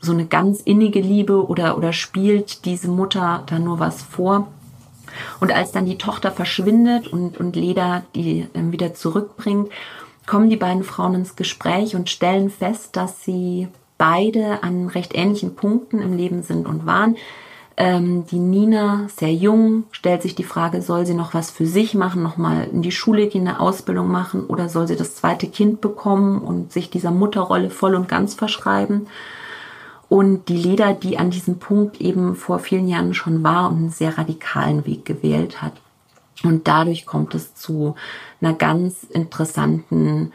so 0.00 0.12
eine 0.12 0.26
ganz 0.26 0.60
innige 0.60 1.00
Liebe 1.00 1.46
oder, 1.46 1.76
oder 1.78 1.92
spielt 1.92 2.64
diese 2.64 2.88
Mutter 2.88 3.42
da 3.46 3.58
nur 3.58 3.78
was 3.78 4.02
vor? 4.02 4.48
Und 5.40 5.52
als 5.52 5.72
dann 5.72 5.86
die 5.86 5.98
Tochter 5.98 6.32
verschwindet 6.32 7.08
und, 7.08 7.38
und 7.38 7.56
Leda 7.56 8.02
die 8.14 8.48
ähm, 8.54 8.72
wieder 8.72 8.94
zurückbringt, 8.94 9.70
kommen 10.26 10.50
die 10.50 10.56
beiden 10.56 10.84
Frauen 10.84 11.14
ins 11.14 11.36
Gespräch 11.36 11.94
und 11.94 12.10
stellen 12.10 12.50
fest, 12.50 12.96
dass 12.96 13.22
sie 13.22 13.68
beide 13.98 14.62
an 14.62 14.88
recht 14.88 15.14
ähnlichen 15.14 15.54
Punkten 15.54 16.00
im 16.00 16.16
Leben 16.16 16.42
sind 16.42 16.66
und 16.66 16.86
waren. 16.86 17.16
Ähm, 17.76 18.24
die 18.26 18.38
Nina, 18.38 19.08
sehr 19.16 19.32
jung, 19.32 19.84
stellt 19.90 20.22
sich 20.22 20.36
die 20.36 20.44
Frage, 20.44 20.80
soll 20.80 21.06
sie 21.06 21.14
noch 21.14 21.34
was 21.34 21.50
für 21.50 21.66
sich 21.66 21.94
machen, 21.94 22.22
nochmal 22.22 22.68
in 22.72 22.82
die 22.82 22.92
Schule 22.92 23.26
gehen, 23.26 23.48
eine 23.48 23.58
Ausbildung 23.58 24.08
machen 24.08 24.46
oder 24.46 24.68
soll 24.68 24.86
sie 24.86 24.94
das 24.94 25.16
zweite 25.16 25.48
Kind 25.48 25.80
bekommen 25.80 26.40
und 26.40 26.72
sich 26.72 26.88
dieser 26.88 27.10
Mutterrolle 27.10 27.70
voll 27.70 27.96
und 27.96 28.08
ganz 28.08 28.34
verschreiben? 28.34 29.08
Und 30.08 30.48
die 30.48 30.56
Leda, 30.56 30.92
die 30.92 31.18
an 31.18 31.30
diesem 31.30 31.58
Punkt 31.58 32.00
eben 32.00 32.36
vor 32.36 32.60
vielen 32.60 32.86
Jahren 32.86 33.14
schon 33.14 33.42
war 33.42 33.70
und 33.70 33.76
einen 33.76 33.90
sehr 33.90 34.16
radikalen 34.16 34.86
Weg 34.86 35.04
gewählt 35.04 35.60
hat. 35.60 35.72
Und 36.44 36.68
dadurch 36.68 37.06
kommt 37.06 37.34
es 37.34 37.54
zu 37.54 37.96
einer 38.40 38.52
ganz 38.52 39.02
interessanten 39.04 40.32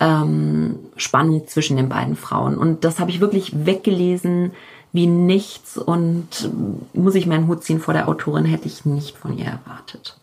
ähm, 0.00 0.78
Spannung 0.96 1.46
zwischen 1.46 1.76
den 1.76 1.88
beiden 1.88 2.16
Frauen. 2.16 2.56
Und 2.56 2.84
das 2.84 2.98
habe 2.98 3.10
ich 3.10 3.20
wirklich 3.20 3.66
weggelesen 3.66 4.52
wie 4.92 5.06
nichts 5.06 5.78
und 5.78 6.50
muss 6.92 7.14
ich 7.14 7.26
meinen 7.26 7.46
Hut 7.46 7.62
ziehen 7.62 7.80
vor 7.80 7.94
der 7.94 8.08
Autorin, 8.08 8.44
hätte 8.44 8.66
ich 8.66 8.84
nicht 8.84 9.16
von 9.16 9.38
ihr 9.38 9.46
erwartet. 9.46 10.16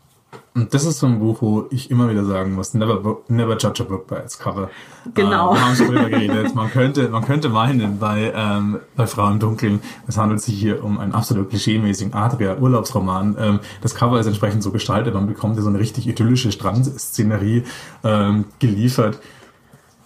Und 0.54 0.74
das 0.74 0.86
ist 0.86 1.00
so 1.00 1.06
ein 1.06 1.20
Buch, 1.20 1.38
wo 1.42 1.66
ich 1.70 1.92
immer 1.92 2.10
wieder 2.10 2.26
sagen 2.26 2.54
muss, 2.54 2.74
never, 2.74 3.20
never 3.28 3.58
judge 3.58 3.84
a 3.84 3.86
book 3.86 4.08
by 4.08 4.16
its 4.16 4.40
cover. 4.40 4.72
Genau. 5.14 5.52
Uh, 5.52 5.54
wir 5.54 5.66
haben 5.66 5.76
schon 5.76 5.88
drüber 5.88 6.10
geredet. 6.10 6.56
Man 6.56 6.72
könnte, 6.72 7.10
man 7.10 7.24
könnte 7.24 7.50
meinen, 7.50 8.00
bei, 8.00 8.34
ähm, 8.36 8.80
bei 8.96 9.06
Frau 9.06 9.30
im 9.30 9.38
Dunkeln, 9.40 9.82
es 10.08 10.18
handelt 10.18 10.42
sich 10.42 10.60
hier 10.60 10.84
um 10.84 11.00
einen 11.00 11.14
absolut 11.14 11.52
klischeemäßigen 11.52 12.14
Adria-Urlaubsroman. 12.14 13.38
Ähm, 13.40 13.60
das 13.82 13.94
Cover 13.94 14.20
ist 14.20 14.26
entsprechend 14.26 14.64
so 14.64 14.72
gestaltet, 14.72 15.14
man 15.14 15.28
bekommt 15.28 15.54
hier 15.54 15.64
so 15.64 15.70
eine 15.70 15.80
richtig 15.80 16.08
idyllische 16.08 16.52
Strandszenerie 16.52 17.64
ähm, 18.04 18.46
geliefert. 18.58 19.20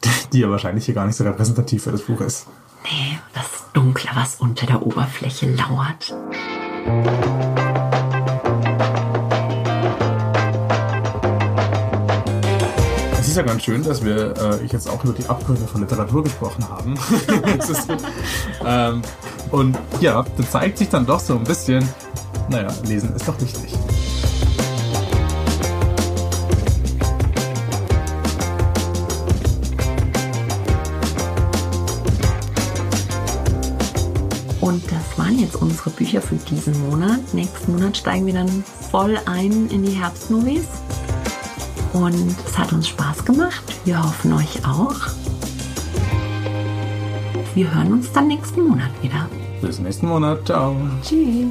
die 0.33 0.39
ja 0.39 0.49
wahrscheinlich 0.49 0.85
hier 0.85 0.95
gar 0.95 1.05
nicht 1.05 1.15
so 1.15 1.23
repräsentativ 1.23 1.83
für 1.83 1.91
das 1.91 2.01
Buch 2.01 2.21
ist. 2.21 2.47
Nee, 2.83 3.19
das 3.71 3.83
Dunkle, 3.83 4.09
was 4.15 4.35
unter 4.35 4.65
der 4.65 4.85
Oberfläche 4.85 5.49
lauert. 5.51 6.13
Es 13.19 13.27
ist 13.27 13.37
ja 13.37 13.43
ganz 13.43 13.63
schön, 13.63 13.83
dass 13.83 14.03
wir 14.03 14.35
äh, 14.37 14.65
jetzt 14.65 14.89
auch 14.89 15.03
über 15.03 15.13
die 15.13 15.27
Abgründe 15.27 15.65
von 15.67 15.81
Literatur 15.81 16.23
gesprochen 16.23 16.67
haben. 16.67 16.95
ähm, 18.65 19.01
und 19.51 19.77
ja, 19.99 20.23
da 20.37 20.49
zeigt 20.49 20.77
sich 20.77 20.89
dann 20.89 21.05
doch 21.05 21.19
so 21.19 21.35
ein 21.37 21.43
bisschen, 21.43 21.87
naja, 22.49 22.69
lesen 22.83 23.15
ist 23.15 23.27
doch 23.27 23.39
wichtig. 23.39 23.77
Jetzt 35.51 35.61
unsere 35.61 35.89
Bücher 35.91 36.21
für 36.21 36.35
diesen 36.35 36.89
Monat. 36.89 37.33
Nächsten 37.33 37.73
Monat 37.73 37.97
steigen 37.97 38.25
wir 38.25 38.33
dann 38.33 38.63
voll 38.91 39.17
ein 39.25 39.69
in 39.69 39.83
die 39.83 39.91
Herbstmovies. 39.91 40.67
Und 41.93 42.35
es 42.45 42.57
hat 42.57 42.71
uns 42.71 42.87
Spaß 42.87 43.25
gemacht. 43.25 43.63
Wir 43.85 44.01
hoffen 44.01 44.33
euch 44.33 44.65
auch. 44.65 44.95
Wir 47.53 47.73
hören 47.73 47.93
uns 47.93 48.11
dann 48.13 48.27
nächsten 48.27 48.61
Monat 48.61 48.91
wieder. 49.01 49.27
Bis 49.61 49.79
nächsten 49.79 50.07
Monat. 50.07 50.45
Ciao. 50.45 50.75
Tschüss. 51.03 51.47